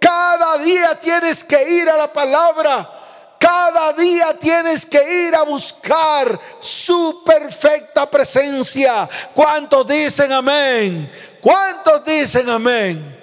Cada 0.01 0.59
día 0.59 0.99
tienes 0.99 1.45
que 1.45 1.63
ir 1.69 1.89
a 1.91 1.97
la 1.97 2.13
palabra. 2.13 2.97
Cada 3.39 3.93
día 3.95 4.37
tienes 4.39 4.85
que 4.85 5.27
ir 5.29 5.35
a 5.35 5.43
buscar 5.43 6.39
su 6.61 7.23
perfecta 7.25 8.11
presencia. 8.11 9.09
¿Cuántos 9.35 9.87
dicen 9.87 10.33
amén? 10.33 11.11
¿Cuántos 11.41 12.05
dicen 12.05 12.49
amén? 12.49 13.17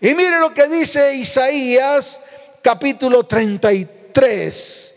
Y 0.00 0.14
mire 0.14 0.38
lo 0.38 0.52
que 0.52 0.68
dice 0.68 1.14
Isaías 1.14 2.20
capítulo 2.62 3.24
33. 3.24 4.94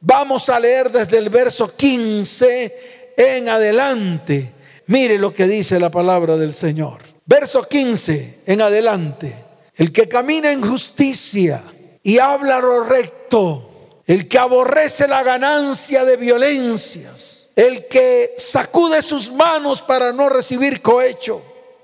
Vamos 0.00 0.48
a 0.48 0.58
leer 0.58 0.90
desde 0.90 1.18
el 1.18 1.28
verso 1.28 1.74
15 1.74 3.12
en 3.16 3.48
adelante. 3.48 4.52
Mire 4.86 5.18
lo 5.18 5.34
que 5.34 5.46
dice 5.46 5.78
la 5.78 5.90
palabra 5.90 6.36
del 6.36 6.54
Señor. 6.54 7.02
Verso 7.26 7.62
15 7.62 8.40
en 8.46 8.60
adelante. 8.62 9.44
El 9.76 9.92
que 9.92 10.08
camina 10.08 10.50
en 10.50 10.62
justicia 10.62 11.62
y 12.02 12.18
habla 12.18 12.60
lo 12.60 12.84
recto, 12.84 14.00
el 14.06 14.26
que 14.28 14.38
aborrece 14.38 15.06
la 15.06 15.22
ganancia 15.22 16.04
de 16.04 16.16
violencias, 16.16 17.46
el 17.54 17.86
que 17.86 18.34
sacude 18.36 19.02
sus 19.02 19.30
manos 19.30 19.82
para 19.82 20.12
no 20.12 20.28
recibir 20.28 20.80
cohecho, 20.80 21.42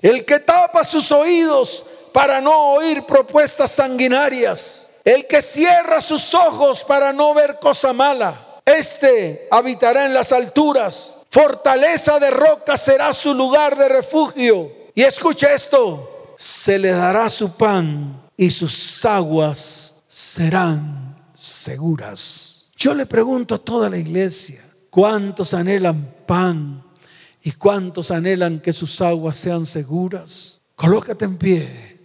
el 0.09 0.25
que 0.25 0.39
tapa 0.39 0.83
sus 0.83 1.11
oídos 1.11 1.83
para 2.11 2.41
no 2.41 2.73
oír 2.73 3.05
propuestas 3.05 3.71
sanguinarias, 3.71 4.85
el 5.03 5.27
que 5.27 5.41
cierra 5.41 6.01
sus 6.01 6.33
ojos 6.33 6.83
para 6.83 7.13
no 7.13 7.33
ver 7.33 7.59
cosa 7.59 7.93
mala, 7.93 8.61
este 8.65 9.47
habitará 9.51 10.05
en 10.05 10.13
las 10.13 10.31
alturas 10.31 11.15
Fortaleza 11.35 12.17
de 12.17 12.31
roca 12.31 12.77
será 12.77 13.13
su 13.13 13.33
lugar 13.33 13.77
de 13.77 13.89
refugio. 13.89 14.71
Y 14.93 15.01
escucha 15.01 15.53
esto, 15.53 16.33
se 16.37 16.79
le 16.79 16.91
dará 16.91 17.29
su 17.29 17.51
pan 17.51 18.21
y 18.37 18.49
sus 18.49 19.03
aguas 19.03 19.95
serán 20.07 21.21
seguras. 21.35 22.67
Yo 22.77 22.95
le 22.95 23.05
pregunto 23.05 23.55
a 23.55 23.57
toda 23.57 23.89
la 23.89 23.97
iglesia, 23.97 24.63
¿cuántos 24.89 25.53
anhelan 25.53 26.15
pan 26.25 26.81
y 27.45 27.53
cuántos 27.53 28.11
anhelan 28.11 28.59
que 28.59 28.73
sus 28.73 28.99
aguas 28.99 29.37
sean 29.37 29.65
seguras? 29.65 30.59
Colócate 30.75 31.23
en 31.23 31.37
pie, 31.37 31.99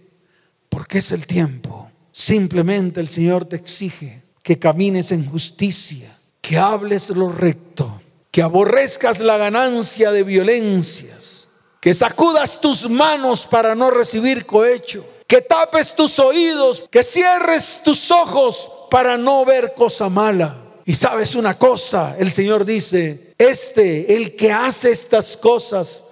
porque 0.69 0.99
es 0.99 1.11
el 1.11 1.27
tiempo. 1.27 1.91
Simplemente 2.13 3.01
el 3.01 3.09
Señor 3.09 3.43
te 3.43 3.57
exige 3.57 4.23
que 4.41 4.57
camines 4.57 5.11
en 5.11 5.29
justicia, 5.29 6.17
que 6.39 6.57
hables 6.57 7.09
lo 7.09 7.29
recto 7.29 8.01
que 8.31 8.41
aborrezcas 8.41 9.19
la 9.19 9.37
ganancia 9.37 10.11
de 10.11 10.23
violencias, 10.23 11.49
que 11.81 11.93
sacudas 11.93 12.61
tus 12.61 12.89
manos 12.89 13.45
para 13.45 13.75
no 13.75 13.91
recibir 13.91 14.45
cohecho, 14.45 15.05
que 15.27 15.41
tapes 15.41 15.93
tus 15.93 16.17
oídos, 16.17 16.85
que 16.89 17.03
cierres 17.03 17.81
tus 17.83 18.09
ojos 18.09 18.71
para 18.89 19.17
no 19.17 19.43
ver 19.43 19.73
cosa 19.75 20.09
mala. 20.09 20.57
Y 20.85 20.93
sabes 20.93 21.35
una 21.35 21.57
cosa, 21.57 22.15
el 22.17 22.31
Señor 22.31 22.65
dice, 22.65 23.30
este, 23.49 24.15
el 24.15 24.35
que 24.35 24.51
hace 24.51 24.91
estas 24.91 25.35
cosas, 25.35 26.03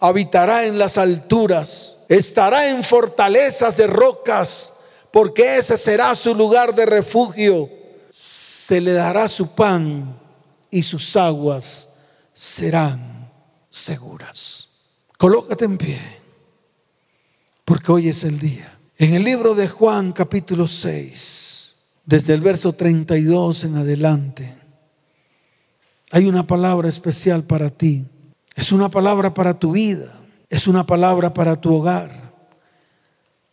habitará 0.00 0.64
en 0.64 0.78
las 0.78 0.96
alturas, 0.96 1.98
estará 2.08 2.68
en 2.68 2.82
fortalezas 2.82 3.76
de 3.76 3.86
rocas, 3.86 4.72
porque 5.12 5.58
ese 5.58 5.76
será 5.76 6.14
su 6.14 6.34
lugar 6.34 6.74
de 6.74 6.86
refugio. 6.86 7.68
Se 8.10 8.80
le 8.80 8.92
dará 8.92 9.28
su 9.28 9.48
pan 9.48 10.18
y 10.70 10.82
sus 10.82 11.16
aguas 11.16 11.88
serán 12.32 13.30
seguras. 13.70 14.68
Colócate 15.16 15.64
en 15.64 15.76
pie, 15.76 16.00
porque 17.64 17.92
hoy 17.92 18.08
es 18.08 18.24
el 18.24 18.38
día. 18.38 18.78
En 18.96 19.14
el 19.14 19.24
libro 19.24 19.54
de 19.54 19.68
Juan 19.68 20.12
capítulo 20.12 20.68
6, 20.68 21.74
desde 22.04 22.34
el 22.34 22.40
verso 22.40 22.72
32 22.72 23.64
en 23.64 23.76
adelante, 23.76 24.57
hay 26.10 26.26
una 26.26 26.46
palabra 26.46 26.88
especial 26.88 27.44
para 27.44 27.70
ti. 27.70 28.06
Es 28.54 28.72
una 28.72 28.88
palabra 28.88 29.34
para 29.34 29.58
tu 29.58 29.72
vida, 29.72 30.18
es 30.48 30.66
una 30.66 30.84
palabra 30.84 31.32
para 31.32 31.60
tu 31.60 31.74
hogar 31.74 32.32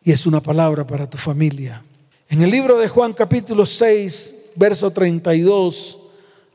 y 0.01 0.11
es 0.11 0.25
una 0.25 0.41
palabra 0.41 0.85
para 0.87 1.09
tu 1.09 1.17
familia. 1.17 1.83
En 2.29 2.41
el 2.41 2.49
libro 2.49 2.77
de 2.77 2.87
Juan 2.87 3.13
capítulo 3.13 3.65
6, 3.65 4.35
verso 4.55 4.91
32 4.91 5.99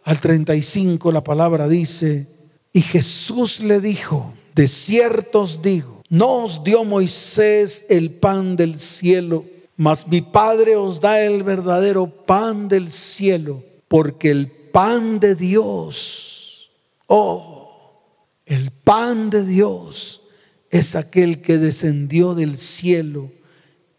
al 0.04 0.20
35 0.20 1.12
la 1.12 1.22
palabra 1.22 1.68
dice, 1.68 2.26
y 2.72 2.80
Jesús 2.80 3.60
le 3.60 3.80
dijo, 3.80 4.34
de 4.54 4.66
cierto 4.66 5.42
os 5.42 5.62
digo, 5.62 6.02
no 6.08 6.44
os 6.44 6.64
dio 6.64 6.84
Moisés 6.84 7.84
el 7.88 8.10
pan 8.10 8.56
del 8.56 8.78
cielo, 8.80 9.44
mas 9.76 10.08
mi 10.08 10.22
Padre 10.22 10.76
os 10.76 11.00
da 11.00 11.20
el 11.20 11.42
verdadero 11.42 12.06
pan 12.06 12.68
del 12.68 12.90
cielo, 12.90 13.62
porque 13.88 14.30
el 14.30 14.59
pan 14.70 15.20
de 15.20 15.34
Dios, 15.34 16.70
oh, 17.06 18.04
el 18.46 18.70
pan 18.70 19.30
de 19.30 19.44
Dios 19.44 20.22
es 20.70 20.94
aquel 20.94 21.40
que 21.40 21.58
descendió 21.58 22.34
del 22.34 22.58
cielo 22.58 23.30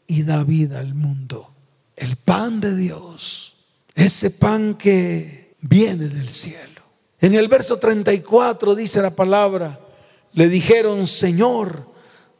y 0.07 0.23
da 0.23 0.43
vida 0.43 0.79
al 0.79 0.93
mundo. 0.93 1.53
El 1.95 2.15
pan 2.15 2.59
de 2.59 2.75
Dios, 2.75 3.53
ese 3.95 4.29
pan 4.29 4.75
que 4.75 5.55
viene 5.61 6.07
del 6.07 6.29
cielo. 6.29 6.81
En 7.19 7.35
el 7.35 7.47
verso 7.47 7.77
34 7.77 8.73
dice 8.73 9.01
la 9.01 9.15
palabra, 9.15 9.79
le 10.33 10.49
dijeron, 10.49 11.05
Señor, 11.05 11.87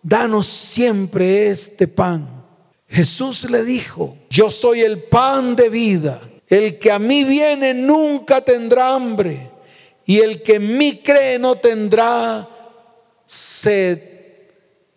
danos 0.01 0.47
siempre 0.47 1.47
este 1.47 1.87
pan. 1.87 2.43
Jesús 2.87 3.49
le 3.49 3.63
dijo, 3.63 4.17
yo 4.29 4.49
soy 4.49 4.81
el 4.81 5.03
pan 5.03 5.55
de 5.55 5.69
vida. 5.69 6.21
El 6.51 6.79
que 6.79 6.91
a 6.91 6.99
mí 6.99 7.23
viene 7.23 7.73
nunca 7.73 8.41
tendrá 8.41 8.93
hambre. 8.93 9.49
Y 10.05 10.19
el 10.19 10.43
que 10.43 10.55
en 10.55 10.77
mí 10.77 10.97
cree 10.97 11.39
no 11.39 11.55
tendrá 11.55 12.45
sed 13.25 13.97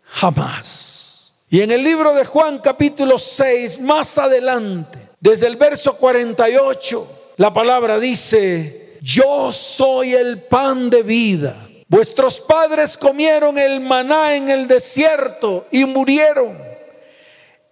jamás. 0.02 1.32
Y 1.48 1.62
en 1.62 1.70
el 1.70 1.84
libro 1.84 2.12
de 2.12 2.24
Juan 2.24 2.58
capítulo 2.58 3.20
6, 3.20 3.78
más 3.82 4.18
adelante, 4.18 4.98
desde 5.20 5.46
el 5.46 5.54
verso 5.54 5.96
48, 5.96 7.34
la 7.36 7.52
palabra 7.52 8.00
dice, 8.00 8.98
yo 9.00 9.52
soy 9.52 10.16
el 10.16 10.42
pan 10.42 10.90
de 10.90 11.04
vida. 11.04 11.68
Vuestros 11.86 12.40
padres 12.40 12.96
comieron 12.96 13.58
el 13.58 13.78
maná 13.78 14.34
en 14.34 14.50
el 14.50 14.66
desierto 14.66 15.68
y 15.70 15.84
murieron. 15.84 16.58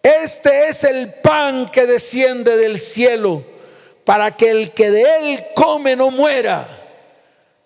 Este 0.00 0.68
es 0.68 0.84
el 0.84 1.14
pan 1.14 1.68
que 1.68 1.86
desciende 1.86 2.56
del 2.56 2.78
cielo 2.78 3.50
para 4.04 4.36
que 4.36 4.50
el 4.50 4.72
que 4.72 4.90
de 4.90 5.02
él 5.02 5.44
come 5.54 5.96
no 5.96 6.10
muera. 6.10 6.80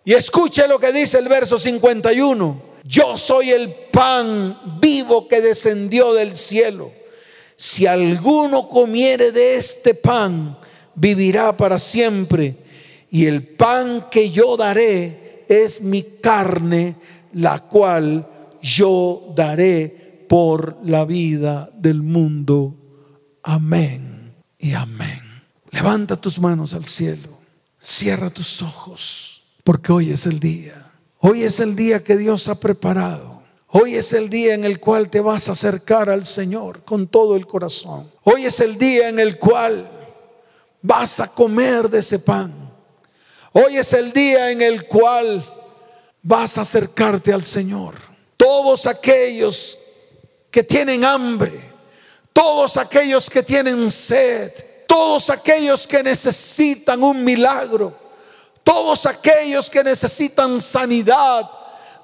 Y 0.04 0.14
escuche 0.14 0.68
lo 0.68 0.78
que 0.78 0.92
dice 0.92 1.18
el 1.18 1.28
verso 1.28 1.58
51. 1.58 2.62
Yo 2.84 3.18
soy 3.18 3.50
el 3.50 3.72
pan 3.90 4.78
vivo 4.80 5.26
que 5.26 5.40
descendió 5.40 6.14
del 6.14 6.36
cielo. 6.36 6.92
Si 7.56 7.86
alguno 7.86 8.68
comiere 8.68 9.32
de 9.32 9.56
este 9.56 9.94
pan, 9.94 10.58
vivirá 10.94 11.56
para 11.56 11.78
siempre. 11.78 12.56
Y 13.10 13.26
el 13.26 13.46
pan 13.46 14.06
que 14.10 14.30
yo 14.30 14.56
daré 14.56 15.44
es 15.48 15.80
mi 15.80 16.02
carne, 16.02 16.96
la 17.32 17.60
cual 17.60 18.28
yo 18.62 19.32
daré 19.34 20.24
por 20.28 20.78
la 20.84 21.04
vida 21.04 21.70
del 21.74 22.02
mundo. 22.02 22.74
Amén 23.42 24.34
y 24.58 24.74
amén. 24.74 25.25
Levanta 25.76 26.16
tus 26.16 26.38
manos 26.38 26.72
al 26.72 26.86
cielo, 26.86 27.38
cierra 27.78 28.30
tus 28.30 28.62
ojos, 28.62 29.42
porque 29.62 29.92
hoy 29.92 30.10
es 30.10 30.24
el 30.24 30.40
día. 30.40 30.90
Hoy 31.18 31.42
es 31.42 31.60
el 31.60 31.76
día 31.76 32.02
que 32.02 32.16
Dios 32.16 32.48
ha 32.48 32.58
preparado. 32.58 33.42
Hoy 33.68 33.94
es 33.94 34.14
el 34.14 34.30
día 34.30 34.54
en 34.54 34.64
el 34.64 34.80
cual 34.80 35.10
te 35.10 35.20
vas 35.20 35.50
a 35.50 35.52
acercar 35.52 36.08
al 36.08 36.24
Señor 36.24 36.82
con 36.82 37.06
todo 37.06 37.36
el 37.36 37.46
corazón. 37.46 38.10
Hoy 38.22 38.46
es 38.46 38.58
el 38.60 38.78
día 38.78 39.10
en 39.10 39.20
el 39.20 39.38
cual 39.38 39.86
vas 40.80 41.20
a 41.20 41.28
comer 41.28 41.90
de 41.90 41.98
ese 41.98 42.20
pan. 42.20 42.54
Hoy 43.52 43.76
es 43.76 43.92
el 43.92 44.14
día 44.14 44.50
en 44.50 44.62
el 44.62 44.86
cual 44.86 45.44
vas 46.22 46.56
a 46.56 46.62
acercarte 46.62 47.34
al 47.34 47.44
Señor. 47.44 47.96
Todos 48.38 48.86
aquellos 48.86 49.78
que 50.50 50.62
tienen 50.62 51.04
hambre, 51.04 51.52
todos 52.32 52.78
aquellos 52.78 53.28
que 53.28 53.42
tienen 53.42 53.90
sed, 53.90 54.52
todos 54.86 55.30
aquellos 55.30 55.86
que 55.86 56.02
necesitan 56.02 57.02
un 57.02 57.24
milagro, 57.24 57.94
todos 58.62 59.06
aquellos 59.06 59.70
que 59.70 59.82
necesitan 59.84 60.60
sanidad, 60.60 61.50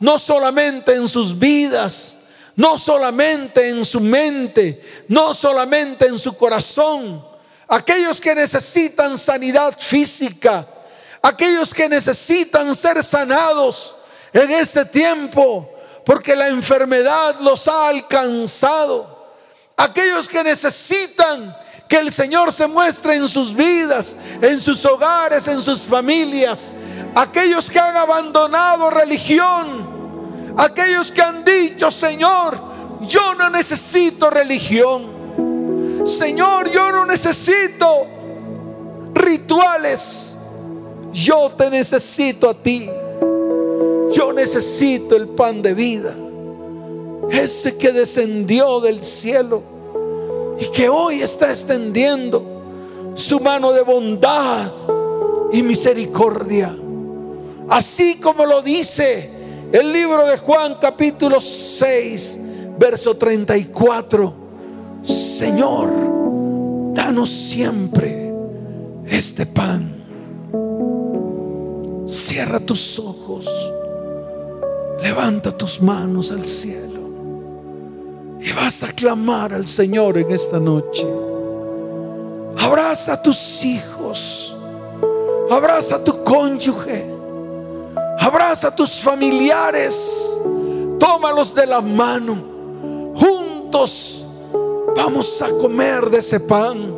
no 0.01 0.19
solamente 0.19 0.95
en 0.95 1.09
sus 1.09 1.39
vidas, 1.39 2.17
no 2.57 2.79
solamente 2.79 3.69
en 3.69 3.85
su 3.85 4.01
mente, 4.01 4.81
no 5.09 5.35
solamente 5.35 6.07
en 6.07 6.19
su 6.19 6.35
corazón, 6.35 7.25
aquellos 7.69 8.21
que 8.21 8.35
necesitan 8.35 9.17
sanidad 9.17 9.79
física, 9.79 10.67
aquellos 11.23 11.73
que 11.73 11.89
necesitan 11.89 12.75
ser 12.75 13.03
sanados 13.03 13.97
en 14.33 14.51
este 14.51 14.85
tiempo, 14.85 15.69
porque 16.05 16.35
la 16.37 16.49
enfermedad 16.49 17.37
los 17.41 17.69
ha 17.69 17.89
alcanzado, 17.89 19.35
aquellos 19.77 20.29
que 20.29 20.43
necesitan 20.45 21.57
que 21.93 21.99
el 21.99 22.11
Señor 22.11 22.51
se 22.55 22.67
muestre 22.67 23.17
en 23.17 23.29
sus 23.29 23.55
vidas, 23.55 24.17
en 24.41 24.59
sus 24.59 24.83
hogares, 24.87 25.47
en 25.47 25.61
sus 25.61 25.83
familias, 25.83 26.75
aquellos 27.15 27.69
que 27.69 27.79
han 27.79 27.95
abandonado 27.95 28.89
religión, 28.89 29.93
Aquellos 30.57 31.13
que 31.13 31.21
han 31.21 31.45
dicho, 31.45 31.91
Señor, 31.91 32.59
yo 33.03 33.35
no 33.35 33.51
necesito 33.51 34.31
religión. 34.31 36.07
Señor, 36.07 36.71
yo 36.71 36.91
no 36.93 37.05
necesito 37.05 38.07
rituales. 39.13 40.39
Yo 41.13 41.51
te 41.51 41.69
necesito 41.69 42.49
a 42.49 42.55
ti. 42.55 42.89
Yo 44.13 44.33
necesito 44.33 45.15
el 45.15 45.29
pan 45.29 45.61
de 45.61 45.75
vida. 45.75 46.15
Ese 47.31 47.77
que 47.77 47.93
descendió 47.93 48.81
del 48.81 49.03
cielo 49.03 49.72
y 50.59 50.67
que 50.71 50.89
hoy 50.89 51.21
está 51.21 51.51
extendiendo 51.51 53.13
su 53.15 53.41
mano 53.41 53.73
de 53.73 53.83
bondad 53.83 54.71
y 55.53 55.63
misericordia. 55.63 56.75
Así 57.69 58.17
como 58.17 58.47
lo 58.47 58.63
dice 58.63 59.31
el 59.73 59.93
libro 59.93 60.27
de 60.27 60.37
Juan 60.39 60.77
capítulo 60.81 61.41
6, 61.41 62.41
verso 62.79 63.17
34. 63.17 64.35
Señor, 65.03 65.91
danos 66.95 67.31
siempre 67.31 68.35
este 69.07 69.47
pan. 69.47 70.03
Cierra 72.07 72.61
tus 72.61 72.99
ojos. 72.99 73.49
Levanta 75.03 75.57
tus 75.57 75.81
manos 75.81 76.31
al 76.31 76.47
cielo. 76.47 76.92
Y 78.45 78.51
vas 78.53 78.83
a 78.83 78.89
clamar 78.89 79.55
al 79.55 79.69
Señor 79.69 80.19
en 80.19 80.33
esta 80.33 80.59
noche. 80.59 81.07
Abraza 82.59 83.13
a 83.13 83.23
tus 83.23 83.63
hijos. 83.63 84.57
Abraza 85.49 85.97
a 85.97 86.05
tu 86.05 86.25
cónyuge. 86.25 87.07
Abraza 88.19 88.69
a 88.69 88.75
tus 88.75 89.01
familiares. 89.01 90.37
Tómalos 90.99 91.55
de 91.55 91.67
la 91.67 91.81
mano. 91.81 92.35
Juntos 93.15 94.25
vamos 94.97 95.41
a 95.41 95.51
comer 95.51 96.11
de 96.11 96.19
ese 96.19 96.41
pan. 96.41 96.93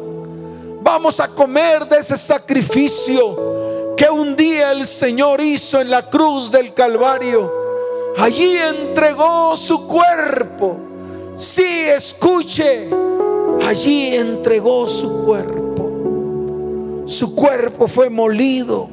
Vamos 0.81 1.21
a 1.21 1.29
comer 1.29 1.87
de 1.87 1.99
ese 1.99 2.17
sacrificio 2.17 3.95
que 3.99 4.09
un 4.09 4.35
día 4.35 4.73
el 4.73 4.87
Señor 4.87 5.43
hizo 5.43 5.79
en 5.79 5.91
la 5.91 6.09
cruz 6.09 6.51
del 6.51 6.73
Calvario. 6.73 7.53
Allí 8.17 8.57
entregó 8.57 9.59
su 9.59 9.87
cuerpo. 9.87 10.94
Sí, 11.37 11.63
escuche. 11.97 12.89
Allí 13.67 14.15
entregó 14.15 14.87
su 14.89 15.25
cuerpo. 15.25 17.05
Su 17.07 17.35
cuerpo 17.35 17.87
fue 17.89 18.11
molido 18.11 18.89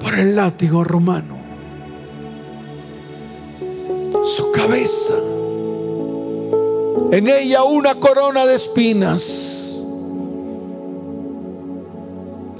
por 0.00 0.18
el 0.18 0.36
látigo 0.36 0.84
romano. 0.84 1.38
Su 4.24 4.52
cabeza, 4.52 5.14
en 7.10 7.28
ella 7.28 7.64
una 7.64 7.94
corona 7.94 8.46
de 8.46 8.54
espinas. 8.54 9.80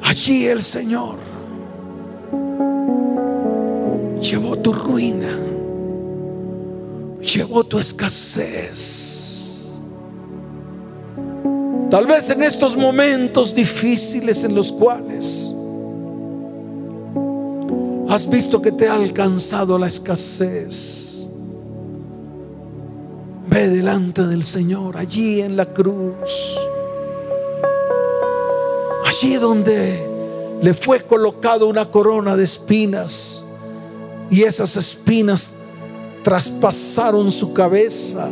Allí 0.03 0.47
el 0.47 0.63
Señor 0.63 1.19
llevó 4.21 4.57
tu 4.59 4.73
ruina, 4.73 5.29
llevó 7.35 7.65
tu 7.65 7.79
escasez. 7.79 9.07
Tal 11.91 12.07
vez 12.07 12.31
en 12.31 12.43
estos 12.43 12.77
momentos 12.77 13.55
difíciles 13.55 14.45
en 14.45 14.55
los 14.55 14.73
cuales 14.73 15.53
Has 18.11 18.29
visto 18.29 18.61
que 18.61 18.73
te 18.73 18.89
ha 18.89 18.95
alcanzado 18.95 19.79
la 19.79 19.87
escasez. 19.87 21.29
Ve 23.47 23.69
delante 23.69 24.27
del 24.27 24.43
Señor, 24.43 24.97
allí 24.97 25.41
en 25.41 25.57
la 25.57 25.67
cruz. 25.67 26.59
Allí 29.07 29.37
donde 29.37 30.05
le 30.61 30.75
fue 30.75 31.03
colocado 31.03 31.69
una 31.69 31.89
corona 31.89 32.35
de 32.35 32.43
espinas. 32.43 33.45
Y 34.29 34.43
esas 34.43 34.75
espinas 34.75 35.53
traspasaron 36.23 37.31
su 37.31 37.53
cabeza 37.53 38.29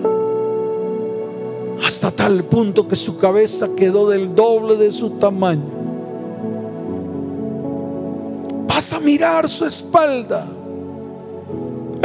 hasta 1.85 2.11
tal 2.11 2.45
punto 2.45 2.87
que 2.87 2.97
su 2.97 3.17
cabeza 3.17 3.69
quedó 3.77 4.09
del 4.09 4.35
doble 4.35 4.77
de 4.77 4.93
su 4.93 5.11
tamaño. 5.11 5.79
a 8.93 9.01
mirar 9.01 9.49
su 9.49 9.65
espalda. 9.65 10.47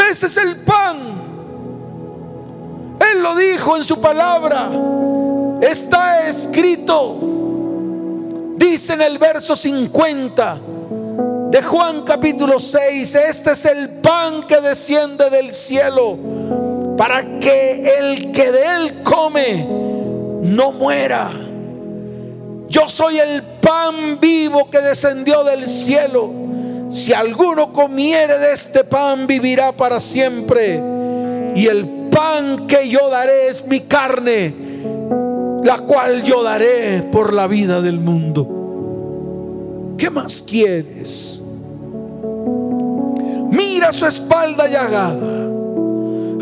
Ese 0.09 0.27
es 0.27 0.37
el 0.37 0.57
pan. 0.57 0.97
Él 2.99 3.21
lo 3.21 3.35
dijo 3.35 3.77
en 3.77 3.83
su 3.83 3.99
palabra. 3.99 4.71
Está 5.61 6.27
escrito. 6.27 7.19
Dice 8.57 8.93
en 8.93 9.01
el 9.01 9.17
verso 9.17 9.55
50 9.55 10.61
de 11.53 11.61
Juan 11.61 12.01
capítulo 12.01 12.59
6, 12.59 13.13
este 13.13 13.51
es 13.51 13.65
el 13.65 13.87
pan 13.87 14.41
que 14.41 14.59
desciende 14.59 15.29
del 15.29 15.53
cielo 15.53 16.17
para 16.97 17.37
que 17.37 17.93
el 17.99 18.31
que 18.31 18.51
de 18.51 18.75
él 18.75 19.03
come 19.03 19.63
no 20.41 20.71
muera. 20.71 21.29
Yo 22.69 22.89
soy 22.89 23.19
el 23.19 23.43
pan 23.61 24.19
vivo 24.19 24.67
que 24.71 24.79
descendió 24.79 25.43
del 25.43 25.67
cielo. 25.67 26.31
Si 26.89 27.13
alguno 27.13 27.71
comiere 27.71 28.39
de 28.39 28.53
este 28.53 28.83
pan, 28.83 29.27
vivirá 29.27 29.73
para 29.73 29.99
siempre. 29.99 30.81
Y 31.53 31.67
el 31.67 32.09
pan 32.09 32.65
que 32.65 32.89
yo 32.89 33.11
daré 33.11 33.49
es 33.49 33.63
mi 33.67 33.81
carne, 33.81 34.55
la 35.63 35.77
cual 35.85 36.23
yo 36.23 36.41
daré 36.41 37.03
por 37.11 37.31
la 37.31 37.45
vida 37.45 37.79
del 37.79 37.99
mundo. 37.99 38.53
¿Qué 39.99 40.09
más 40.09 40.41
quieres? 40.41 41.42
Mira 43.65 43.91
su 43.91 44.05
espalda 44.05 44.67
llagada. 44.67 45.49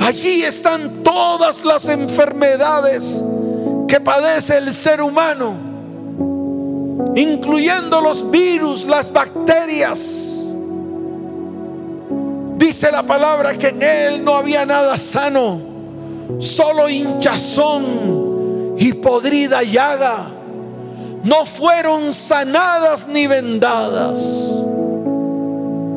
Allí 0.05 0.43
están 0.43 1.03
todas 1.03 1.63
las 1.63 1.87
enfermedades 1.87 3.23
que 3.87 3.99
padece 3.99 4.57
el 4.57 4.73
ser 4.73 5.01
humano, 5.01 5.53
incluyendo 7.15 8.01
los 8.01 8.29
virus, 8.31 8.85
las 8.85 9.11
bacterias 9.11 10.31
Dice 12.61 12.91
la 12.91 13.01
palabra 13.01 13.57
que 13.57 13.69
en 13.69 13.81
él 13.81 14.23
no 14.23 14.35
había 14.35 14.67
nada 14.67 14.95
sano, 14.99 15.59
solo 16.37 16.87
hinchazón 16.87 18.75
y 18.77 18.93
podrida 18.93 19.63
llaga. 19.63 20.27
No 21.23 21.47
fueron 21.47 22.13
sanadas 22.13 23.07
ni 23.07 23.25
vendadas. 23.25 24.19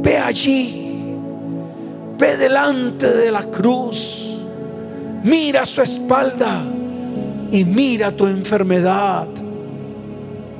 Ve 0.01 0.16
allí, 0.16 0.84
ve 2.19 2.37
delante 2.37 3.11
de 3.11 3.33
la 3.33 3.45
cruz, 3.45 4.41
mira 5.23 5.67
su 5.67 5.83
espalda 5.83 6.62
y 7.51 7.65
mira 7.65 8.11
tu 8.11 8.27
enfermedad. 8.27 9.29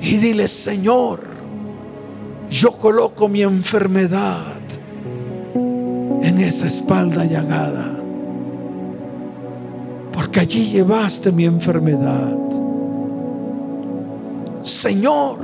Y 0.01 0.17
dile, 0.17 0.49
Señor, 0.49 1.21
yo 2.51 2.73
coloco 2.73 3.29
mi 3.29 3.43
enfermedad 3.43 4.63
en 5.55 6.39
esa 6.39 6.67
espalda 6.67 7.25
llagada. 7.25 7.91
Porque 10.13 10.41
allí 10.41 10.71
llevaste 10.71 11.33
mi 11.33 11.45
enfermedad. 11.45 12.39
Señor, 14.63 15.39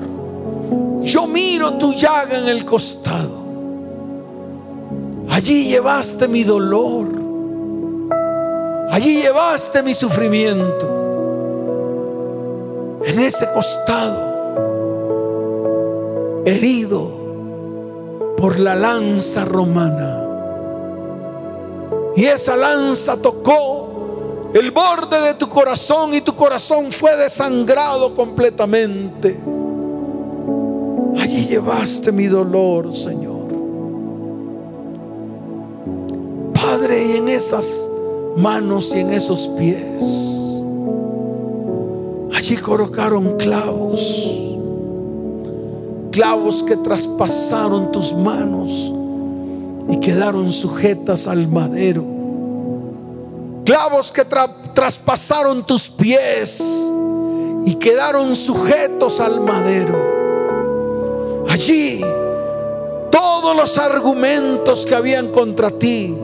yo 1.03 1.27
miro 1.27 1.75
tu 1.75 1.93
llaga 1.93 2.39
en 2.39 2.49
el 2.49 2.65
costado. 2.65 3.50
Allí 5.31 5.65
llevaste 5.65 6.29
mi 6.29 6.45
dolor. 6.45 7.09
Allí 8.91 9.23
llevaste 9.23 9.83
mi 9.83 9.95
sufrimiento. 9.95 10.99
En 13.05 13.19
ese 13.19 13.49
costado, 13.53 14.31
herido 16.45 17.11
por 18.37 18.59
la 18.59 18.75
lanza 18.75 19.45
romana. 19.45 20.27
Y 22.17 22.25
esa 22.25 22.57
lanza 22.57 23.17
tocó 23.17 24.51
el 24.53 24.73
borde 24.73 25.21
de 25.21 25.35
tu 25.35 25.49
corazón 25.49 26.13
y 26.13 26.21
tu 26.21 26.35
corazón 26.35 26.91
fue 26.91 27.17
desangrado 27.17 28.15
completamente. 28.15 29.39
Allí 31.19 31.47
llevaste 31.47 32.11
mi 32.11 32.27
dolor, 32.27 32.93
Señor. 32.93 33.40
En 37.13 37.29
esas 37.29 37.89
manos 38.37 38.93
y 38.95 39.01
en 39.01 39.11
esos 39.11 39.49
pies, 39.59 40.63
allí 42.33 42.57
colocaron 42.57 43.37
clavos, 43.37 44.57
clavos 46.13 46.63
que 46.63 46.77
traspasaron 46.77 47.91
tus 47.91 48.15
manos 48.15 48.95
y 49.89 49.99
quedaron 49.99 50.53
sujetas 50.53 51.27
al 51.27 51.49
madero. 51.49 52.05
Clavos 53.65 54.13
que 54.13 54.25
traspasaron 54.73 55.67
tus 55.67 55.91
pies 55.91 56.63
y 57.67 57.75
quedaron 57.75 58.37
sujetos 58.37 59.19
al 59.19 59.41
madero. 59.41 59.99
Allí 61.49 62.05
todos 63.11 63.57
los 63.57 63.79
argumentos 63.79 64.87
que 64.87 64.95
habían 64.95 65.33
contra 65.33 65.71
ti, 65.73 66.17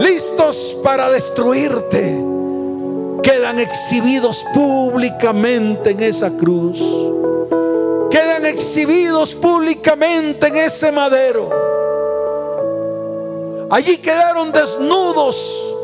listos 0.00 0.76
para 0.82 1.10
destruirte, 1.10 2.24
quedan 3.22 3.58
exhibidos 3.58 4.44
públicamente 4.54 5.90
en 5.90 6.02
esa 6.02 6.30
cruz. 6.30 6.82
Quedan 8.10 8.46
exhibidos 8.46 9.34
públicamente 9.34 10.46
en 10.46 10.56
ese 10.56 10.90
madero. 10.90 11.50
Allí 13.70 13.98
quedaron 13.98 14.50
desnudos 14.50 15.74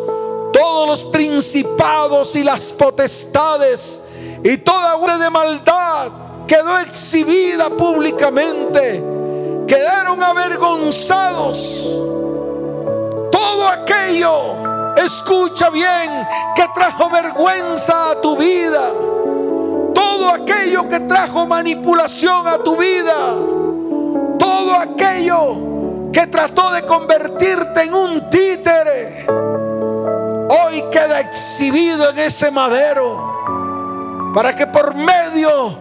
todos 0.53 0.89
los 0.89 1.05
principados 1.05 2.35
y 2.35 2.43
las 2.45 2.73
potestades 2.73 4.01
y 4.43 4.57
toda 4.59 4.97
obra 4.97 5.19
de 5.19 5.29
maldad 5.29 6.13
quedó 6.47 6.79
exhibida 6.79 7.69
públicamente. 7.71 9.03
Quedaron 9.67 10.23
avergonzados. 10.23 12.03
Aquello, 13.67 14.95
escucha 14.97 15.71
bien, 15.71 16.27
que 16.55 16.65
trajo 16.75 17.11
vergüenza 17.11 18.11
a 18.11 18.21
tu 18.21 18.37
vida. 18.37 18.91
Todo 19.95 20.31
aquello 20.31 20.89
que 20.89 21.01
trajo 21.01 21.47
manipulación 21.47 22.47
a 22.47 22.59
tu 22.59 22.77
vida. 22.77 23.15
Todo 24.39 24.75
aquello 24.75 26.11
que 26.13 26.27
trató 26.29 26.71
de 26.73 26.83
convertirte 26.83 27.83
en 27.83 27.95
un 27.95 28.31
títere, 28.31 29.27
hoy 29.29 30.85
queda 30.93 31.21
exhibido 31.21 32.11
en 32.11 32.19
ese 32.21 32.51
madero, 32.53 34.33
para 34.33 34.55
que 34.55 34.67
por 34.67 34.95
medio 34.95 35.77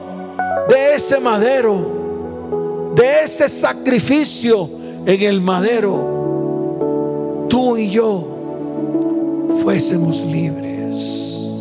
de 0.69 0.95
ese 0.95 1.19
madero, 1.19 2.91
de 2.95 3.21
ese 3.21 3.47
sacrificio 3.47 4.69
en 5.05 5.21
el 5.21 5.39
madero, 5.39 6.12
tú 7.53 7.77
y 7.77 7.91
yo 7.91 8.27
fuésemos 9.61 10.21
libres. 10.21 11.59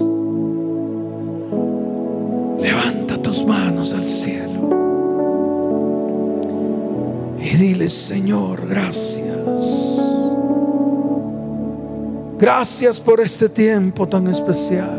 Levanta 2.58 3.18
tus 3.18 3.44
manos 3.44 3.92
al 3.92 4.08
cielo. 4.08 4.70
Y 7.38 7.56
dile, 7.58 7.90
Señor, 7.90 8.66
gracias. 8.66 10.32
Gracias 12.38 12.98
por 12.98 13.20
este 13.20 13.50
tiempo 13.50 14.08
tan 14.08 14.28
especial. 14.28 14.98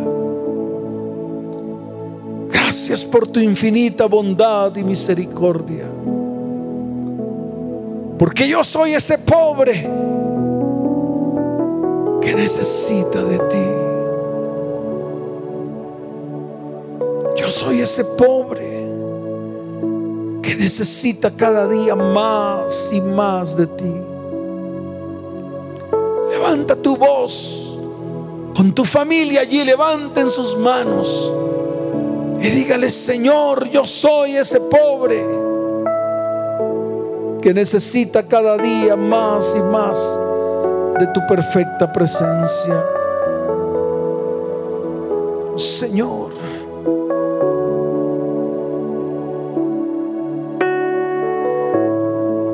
Gracias 2.52 3.04
por 3.04 3.28
tu 3.28 3.40
infinita 3.40 4.06
bondad 4.06 4.76
y 4.76 4.84
misericordia. 4.84 5.88
Porque 8.20 8.48
yo 8.48 8.64
soy 8.64 8.94
ese 8.94 9.18
pobre 9.18 10.13
que 12.24 12.34
necesita 12.34 13.24
de 13.24 13.40
ti. 13.40 13.68
Yo 17.36 17.50
soy 17.50 17.82
ese 17.82 18.04
pobre 18.06 18.84
necesita 20.64 21.30
cada 21.30 21.68
día 21.68 21.94
más 21.96 22.90
y 22.94 23.02
más 23.02 23.58
de 23.58 23.68
ti. 23.68 23.94
Levanta 26.30 26.76
tu 26.76 26.96
voz 26.96 27.78
con 28.56 28.74
tu 28.74 28.86
familia 28.86 29.42
allí, 29.42 29.64
levanten 29.66 30.30
sus 30.30 30.58
manos 30.58 31.34
y 32.40 32.50
dígale, 32.50 32.90
Señor, 32.90 33.70
yo 33.70 33.86
soy 33.86 34.38
ese 34.38 34.62
pobre 34.62 35.26
que 37.42 37.54
necesita 37.54 38.26
cada 38.26 38.58
día 38.58 38.96
más 38.96 39.56
y 39.56 39.62
más 39.62 40.20
de 41.00 41.08
tu 41.08 41.26
perfecta 41.28 41.92
presencia. 41.92 42.84
Señor, 45.56 46.34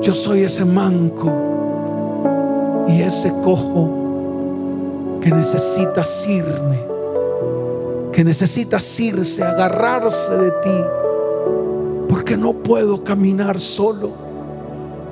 Yo 0.09 0.15
soy 0.15 0.41
ese 0.41 0.65
manco 0.65 1.29
y 2.87 3.01
ese 3.01 3.31
cojo 3.43 5.19
que 5.21 5.29
necesita 5.29 6.01
asirme, 6.01 6.79
que 8.11 8.23
necesita 8.23 8.77
asirse, 8.77 9.43
agarrarse 9.43 10.35
de 10.35 10.49
ti, 10.63 10.83
porque 12.07 12.37
no 12.37 12.53
puedo 12.53 13.03
caminar 13.03 13.59
solo, 13.59 14.09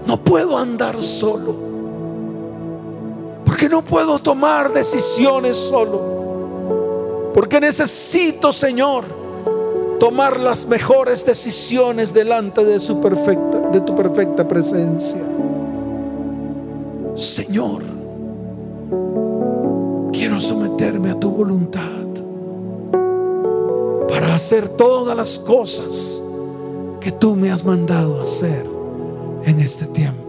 no 0.08 0.18
puedo 0.18 0.58
andar 0.58 1.04
solo, 1.04 1.54
no 3.70 3.84
puedo 3.84 4.20
tomar 4.20 4.72
decisiones 4.74 5.58
solo, 5.58 7.32
porque 7.34 7.60
necesito, 7.60 8.52
Señor, 8.54 9.06
tomar 10.00 10.40
las 10.40 10.66
mejores 10.66 11.26
decisiones 11.26 12.14
delante 12.14 12.64
de 12.64 12.80
tu 12.80 13.96
perfecta 13.96 14.48
presencia. 14.48 15.22
Señor, 17.16 17.82
quiero 20.12 20.40
someterme 20.40 21.12
a 21.12 21.20
tu 21.20 21.32
voluntad 21.32 21.84
para 24.08 24.36
hacer 24.36 24.70
todas 24.70 25.18
las 25.18 25.40
cosas 25.40 26.22
que 27.00 27.12
tú 27.12 27.36
me 27.36 27.52
has 27.52 27.64
mandado 27.66 28.22
hacer 28.22 28.66
en 29.46 29.60
este 29.60 29.86
tiempo. 29.88 30.27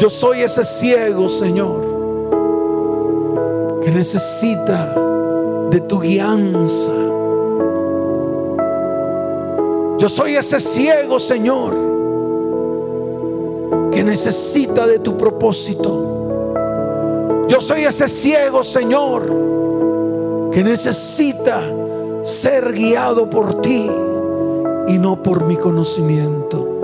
Yo 0.00 0.10
soy 0.10 0.40
ese 0.40 0.64
ciego, 0.64 1.28
Señor, 1.28 1.82
que 3.82 3.90
necesita 3.90 4.94
de 5.70 5.80
tu 5.80 6.00
guianza 6.00 7.10
yo 10.00 10.08
soy 10.08 10.34
ese 10.34 10.58
ciego, 10.60 11.20
Señor, 11.20 11.76
que 13.92 14.02
necesita 14.02 14.86
de 14.86 14.98
tu 14.98 15.14
propósito. 15.14 17.44
Yo 17.46 17.60
soy 17.60 17.82
ese 17.82 18.08
ciego, 18.08 18.64
Señor, 18.64 20.50
que 20.52 20.64
necesita 20.64 21.60
ser 22.22 22.72
guiado 22.72 23.28
por 23.28 23.60
ti 23.60 23.90
y 24.88 24.98
no 24.98 25.22
por 25.22 25.44
mi 25.44 25.58
conocimiento. 25.58 26.79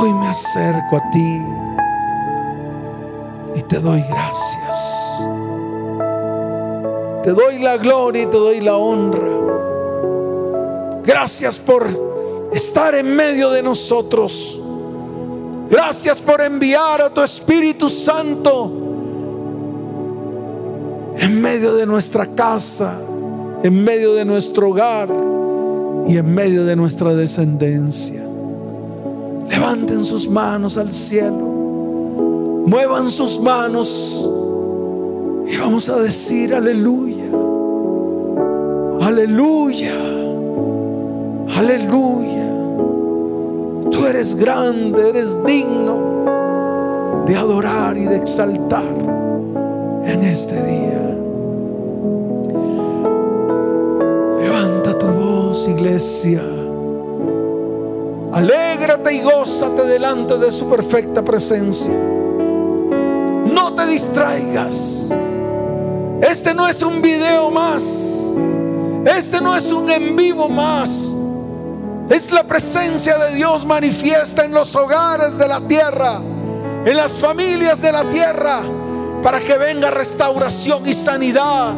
Hoy 0.00 0.12
me 0.12 0.28
acerco 0.28 0.96
a 0.96 1.10
ti 1.10 1.42
y 3.54 3.62
te 3.62 3.80
doy 3.80 4.02
gracias. 4.02 5.22
Te 7.24 7.32
doy 7.32 7.58
la 7.58 7.76
gloria 7.78 8.22
y 8.22 8.26
te 8.26 8.36
doy 8.36 8.60
la 8.60 8.76
honra. 8.76 9.28
Gracias 11.04 11.58
por 11.58 11.86
estar 12.52 12.94
en 12.94 13.16
medio 13.16 13.50
de 13.50 13.62
nosotros. 13.62 14.60
Gracias 15.68 16.20
por 16.20 16.40
enviar 16.40 17.02
a 17.02 17.12
tu 17.12 17.20
Espíritu 17.20 17.88
Santo 17.88 18.72
en 21.18 21.40
medio 21.40 21.74
de 21.74 21.84
nuestra 21.84 22.26
casa, 22.34 22.98
en 23.62 23.82
medio 23.84 24.14
de 24.14 24.24
nuestro 24.24 24.70
hogar 24.70 25.08
y 26.06 26.16
en 26.16 26.34
medio 26.34 26.64
de 26.64 26.76
nuestra 26.76 27.14
descendencia. 27.14 28.27
Levanten 29.68 30.02
sus 30.02 30.26
manos 30.30 30.78
al 30.78 30.90
cielo. 30.90 31.44
Muevan 32.64 33.04
sus 33.10 33.38
manos. 33.38 34.26
Y 35.46 35.58
vamos 35.58 35.90
a 35.90 36.00
decir 36.00 36.54
aleluya. 36.54 37.26
Aleluya. 39.02 39.92
Aleluya. 41.54 42.50
Tú 43.90 44.06
eres 44.06 44.34
grande, 44.34 45.10
eres 45.10 45.36
digno 45.44 46.24
de 47.26 47.36
adorar 47.36 47.98
y 47.98 48.06
de 48.06 48.16
exaltar 48.16 48.96
en 50.02 50.22
este 50.22 50.54
día. 50.64 51.14
Levanta 54.40 54.98
tu 54.98 55.08
voz, 55.08 55.68
iglesia. 55.68 56.57
Alégrate 58.38 59.14
y 59.14 59.20
gózate 59.20 59.82
delante 59.82 60.38
de 60.38 60.52
su 60.52 60.68
perfecta 60.68 61.24
presencia. 61.24 61.92
No 61.92 63.74
te 63.74 63.84
distraigas. 63.88 65.08
Este 66.22 66.54
no 66.54 66.68
es 66.68 66.80
un 66.82 67.02
video 67.02 67.50
más. 67.50 68.30
Este 69.04 69.40
no 69.40 69.56
es 69.56 69.72
un 69.72 69.90
en 69.90 70.14
vivo 70.14 70.48
más. 70.48 71.16
Es 72.08 72.30
la 72.30 72.44
presencia 72.44 73.18
de 73.18 73.34
Dios 73.34 73.66
manifiesta 73.66 74.44
en 74.44 74.52
los 74.52 74.72
hogares 74.76 75.36
de 75.36 75.48
la 75.48 75.60
tierra, 75.62 76.20
en 76.84 76.96
las 76.96 77.14
familias 77.14 77.82
de 77.82 77.90
la 77.90 78.04
tierra, 78.04 78.60
para 79.20 79.40
que 79.40 79.58
venga 79.58 79.90
restauración 79.90 80.86
y 80.86 80.94
sanidad, 80.94 81.74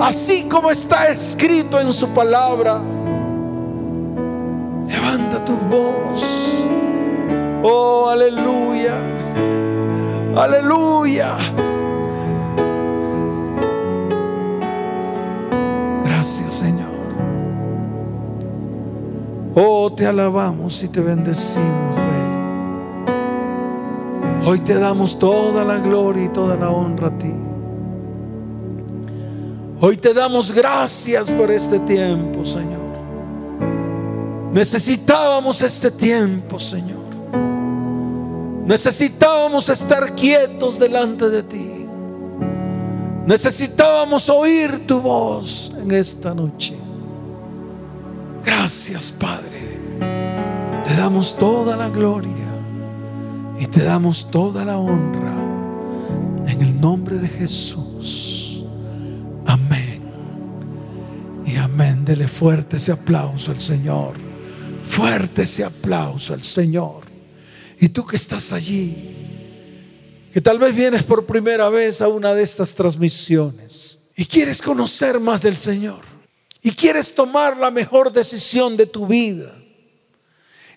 así 0.00 0.44
como 0.44 0.70
está 0.70 1.08
escrito 1.08 1.78
en 1.78 1.92
su 1.92 2.08
palabra. 2.08 2.80
Levanta 4.88 5.43
Oh, 7.66 8.08
aleluya. 8.10 8.94
Aleluya. 10.36 11.36
Gracias, 16.04 16.52
Señor. 16.52 16.84
Oh, 19.54 19.92
te 19.92 20.06
alabamos 20.06 20.82
y 20.82 20.88
te 20.88 21.00
bendecimos, 21.00 21.96
Rey. 21.96 22.04
Hoy 24.46 24.60
te 24.60 24.74
damos 24.74 25.18
toda 25.18 25.64
la 25.64 25.78
gloria 25.78 26.24
y 26.24 26.28
toda 26.28 26.56
la 26.56 26.70
honra 26.70 27.06
a 27.06 27.18
ti. 27.18 27.32
Hoy 29.80 29.96
te 29.96 30.12
damos 30.12 30.52
gracias 30.52 31.30
por 31.30 31.50
este 31.50 31.78
tiempo, 31.80 32.44
Señor. 32.44 32.83
Necesitábamos 34.54 35.60
este 35.62 35.90
tiempo, 35.90 36.60
Señor. 36.60 37.02
Necesitábamos 38.64 39.68
estar 39.68 40.14
quietos 40.14 40.78
delante 40.78 41.28
de 41.28 41.42
ti. 41.42 41.70
Necesitábamos 43.26 44.28
oír 44.28 44.86
tu 44.86 45.00
voz 45.00 45.72
en 45.76 45.90
esta 45.90 46.32
noche. 46.32 46.76
Gracias, 48.44 49.10
Padre. 49.10 49.80
Te 50.84 50.94
damos 50.94 51.36
toda 51.36 51.76
la 51.76 51.88
gloria 51.88 52.54
y 53.58 53.66
te 53.66 53.82
damos 53.82 54.30
toda 54.30 54.64
la 54.64 54.78
honra 54.78 55.34
en 56.46 56.62
el 56.62 56.80
nombre 56.80 57.16
de 57.16 57.26
Jesús. 57.26 58.64
Amén. 59.46 60.00
Y 61.44 61.56
amén. 61.56 62.04
Dele 62.04 62.28
fuerte 62.28 62.76
ese 62.76 62.92
aplauso 62.92 63.50
al 63.50 63.58
Señor. 63.58 64.23
Fuerte 64.94 65.42
ese 65.42 65.64
aplauso 65.64 66.34
al 66.34 66.44
Señor. 66.44 67.02
Y 67.80 67.88
tú 67.88 68.06
que 68.06 68.14
estás 68.14 68.52
allí, 68.52 68.94
que 70.32 70.40
tal 70.40 70.60
vez 70.60 70.72
vienes 70.72 71.02
por 71.02 71.26
primera 71.26 71.68
vez 71.68 72.00
a 72.00 72.06
una 72.06 72.32
de 72.32 72.44
estas 72.44 72.76
transmisiones 72.76 73.98
y 74.14 74.24
quieres 74.24 74.62
conocer 74.62 75.18
más 75.18 75.42
del 75.42 75.56
Señor 75.56 76.04
y 76.62 76.70
quieres 76.70 77.12
tomar 77.12 77.56
la 77.56 77.72
mejor 77.72 78.12
decisión 78.12 78.76
de 78.76 78.86
tu 78.86 79.08
vida. 79.08 79.52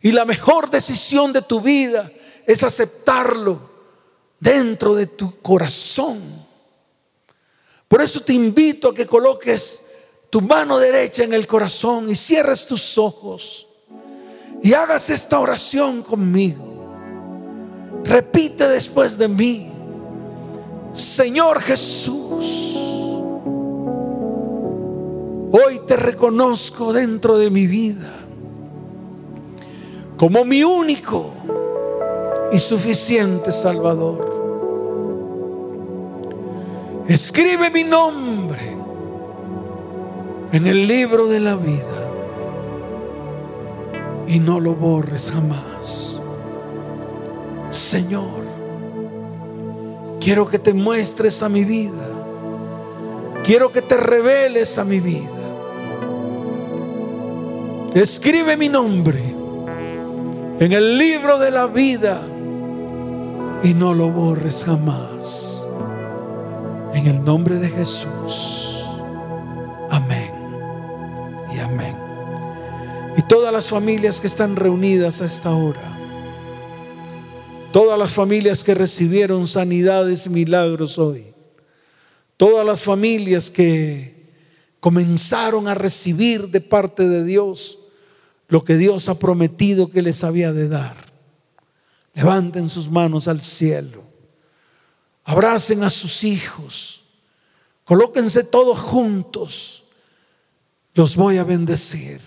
Y 0.01 0.11
la 0.11 0.25
mejor 0.25 0.71
decisión 0.71 1.31
de 1.31 1.43
tu 1.43 1.61
vida 1.61 2.11
es 2.47 2.63
aceptarlo 2.63 3.69
dentro 4.39 4.95
de 4.95 5.05
tu 5.05 5.39
corazón. 5.41 6.19
Por 7.87 8.01
eso 8.01 8.21
te 8.21 8.33
invito 8.33 8.89
a 8.89 8.95
que 8.95 9.05
coloques 9.05 9.79
tu 10.31 10.41
mano 10.41 10.79
derecha 10.79 11.23
en 11.23 11.35
el 11.35 11.45
corazón 11.45 12.09
y 12.09 12.15
cierres 12.15 12.65
tus 12.65 12.97
ojos 12.97 13.66
y 14.61 14.73
hagas 14.73 15.09
esta 15.09 15.39
oración 15.39 16.01
conmigo. 16.01 16.65
Repite 18.03 18.67
después 18.67 19.17
de 19.17 19.27
mí, 19.27 19.71
Señor 20.93 21.61
Jesús, 21.61 23.21
hoy 25.51 25.81
te 25.85 25.97
reconozco 25.97 26.93
dentro 26.93 27.37
de 27.37 27.49
mi 27.49 27.67
vida 27.67 28.13
como 30.17 30.43
mi 30.45 30.63
único 30.63 31.31
y 32.51 32.59
suficiente 32.59 33.51
Salvador. 33.51 34.35
Escribe 37.07 37.69
mi 37.69 37.83
nombre 37.83 38.75
en 40.51 40.65
el 40.65 40.87
libro 40.87 41.27
de 41.27 41.39
la 41.39 41.55
vida 41.55 42.06
y 44.27 44.39
no 44.39 44.59
lo 44.59 44.75
borres 44.75 45.31
jamás. 45.31 46.19
Señor, 47.71 48.45
quiero 50.19 50.47
que 50.47 50.59
te 50.59 50.73
muestres 50.73 51.41
a 51.41 51.49
mi 51.49 51.63
vida. 51.63 52.07
Quiero 53.43 53.71
que 53.71 53.81
te 53.81 53.95
reveles 53.95 54.77
a 54.77 54.83
mi 54.83 54.99
vida. 54.99 55.29
Escribe 57.93 58.57
mi 58.57 58.67
nombre 58.67 59.23
en 60.59 60.71
el 60.71 60.97
libro 60.97 61.39
de 61.39 61.51
la 61.51 61.67
vida 61.67 62.21
y 63.63 63.73
no 63.73 63.93
lo 63.93 64.09
borres 64.09 64.63
jamás. 64.65 65.65
En 66.93 67.07
el 67.07 67.23
nombre 67.23 67.55
de 67.55 67.69
Jesús. 67.69 68.83
Amén. 69.89 70.31
Y 71.55 71.59
amén. 71.59 72.06
Todas 73.29 73.51
las 73.51 73.67
familias 73.67 74.19
que 74.19 74.27
están 74.27 74.55
reunidas 74.55 75.21
a 75.21 75.25
esta 75.25 75.51
hora 75.51 75.97
Todas 77.77 77.99
las 77.99 78.11
familias 78.11 78.63
que 78.63 78.73
recibieron 78.73 79.47
sanidades 79.47 80.25
y 80.25 80.29
milagros 80.29 80.97
hoy. 80.97 81.25
Todas 82.35 82.65
las 82.65 82.81
familias 82.81 83.51
que 83.51 84.31
comenzaron 84.79 85.67
a 85.67 85.75
recibir 85.75 86.49
de 86.49 86.61
parte 86.61 87.07
de 87.07 87.23
Dios 87.23 87.77
lo 88.47 88.63
que 88.63 88.77
Dios 88.77 89.09
ha 89.09 89.19
prometido 89.19 89.91
que 89.91 90.01
les 90.01 90.23
había 90.23 90.53
de 90.53 90.69
dar. 90.69 90.97
Levanten 92.15 92.69
sus 92.69 92.89
manos 92.89 93.27
al 93.27 93.43
cielo. 93.43 94.03
Abracen 95.25 95.83
a 95.83 95.89
sus 95.89 96.23
hijos. 96.23 97.03
Colóquense 97.83 98.43
todos 98.43 98.79
juntos. 98.79 99.83
Los 100.95 101.15
voy 101.15 101.37
a 101.37 101.43
bendecir. 101.43 102.21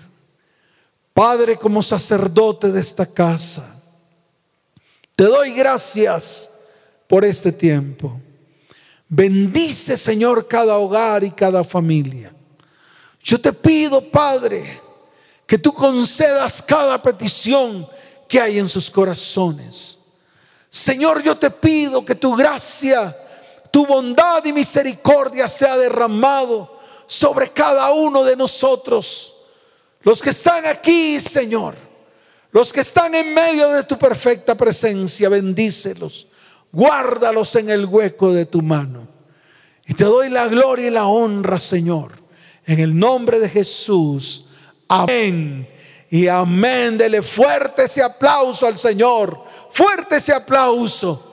Padre, 1.20 1.58
como 1.58 1.82
sacerdote 1.82 2.72
de 2.72 2.80
esta 2.80 3.04
casa 3.04 3.76
te 5.14 5.24
doy 5.24 5.52
gracias 5.52 6.50
por 7.06 7.26
este 7.26 7.52
tiempo. 7.52 8.18
Bendice, 9.06 9.98
Señor, 9.98 10.48
cada 10.48 10.78
hogar 10.78 11.22
y 11.22 11.30
cada 11.30 11.62
familia. 11.62 12.34
Yo 13.20 13.38
te 13.38 13.52
pido, 13.52 14.10
Padre, 14.10 14.80
que 15.46 15.58
tú 15.58 15.74
concedas 15.74 16.62
cada 16.62 17.02
petición 17.02 17.86
que 18.26 18.40
hay 18.40 18.58
en 18.58 18.66
sus 18.66 18.90
corazones. 18.90 19.98
Señor, 20.70 21.22
yo 21.22 21.36
te 21.36 21.50
pido 21.50 22.02
que 22.02 22.14
tu 22.14 22.34
gracia, 22.34 23.14
tu 23.70 23.84
bondad 23.84 24.42
y 24.46 24.54
misericordia 24.54 25.50
sea 25.50 25.76
derramado 25.76 26.80
sobre 27.06 27.50
cada 27.50 27.92
uno 27.92 28.24
de 28.24 28.36
nosotros. 28.36 29.34
Los 30.03 30.22
que 30.22 30.30
están 30.30 30.66
aquí, 30.66 31.20
Señor 31.20 31.90
los 32.53 32.72
que 32.72 32.80
están 32.80 33.14
en 33.14 33.32
medio 33.32 33.68
de 33.70 33.84
tu 33.84 33.96
perfecta 33.96 34.57
presencia, 34.57 35.28
bendícelos. 35.28 36.26
Guárdalos 36.72 37.55
en 37.57 37.70
el 37.70 37.86
hueco 37.86 38.32
de 38.32 38.46
tu 38.46 38.61
mano. 38.61 39.09
Y 39.86 39.94
te 39.94 40.05
doy 40.05 40.28
la 40.28 40.48
gloria 40.48 40.88
y 40.88 40.90
la 40.90 41.07
honra, 41.07 41.61
Señor. 41.61 42.12
En 42.66 42.80
el 42.80 42.96
nombre 42.98 43.38
de 43.38 43.48
Jesús. 43.48 44.46
Amén. 44.88 45.68
Y 46.11 46.26
amén. 46.26 46.98
Dele 46.98 47.22
fuerte 47.22 47.84
ese 47.84 48.03
aplauso 48.03 48.66
al 48.66 48.76
Señor. 48.76 49.42
Fuerte 49.70 50.16
ese 50.16 50.32
aplauso. 50.32 51.29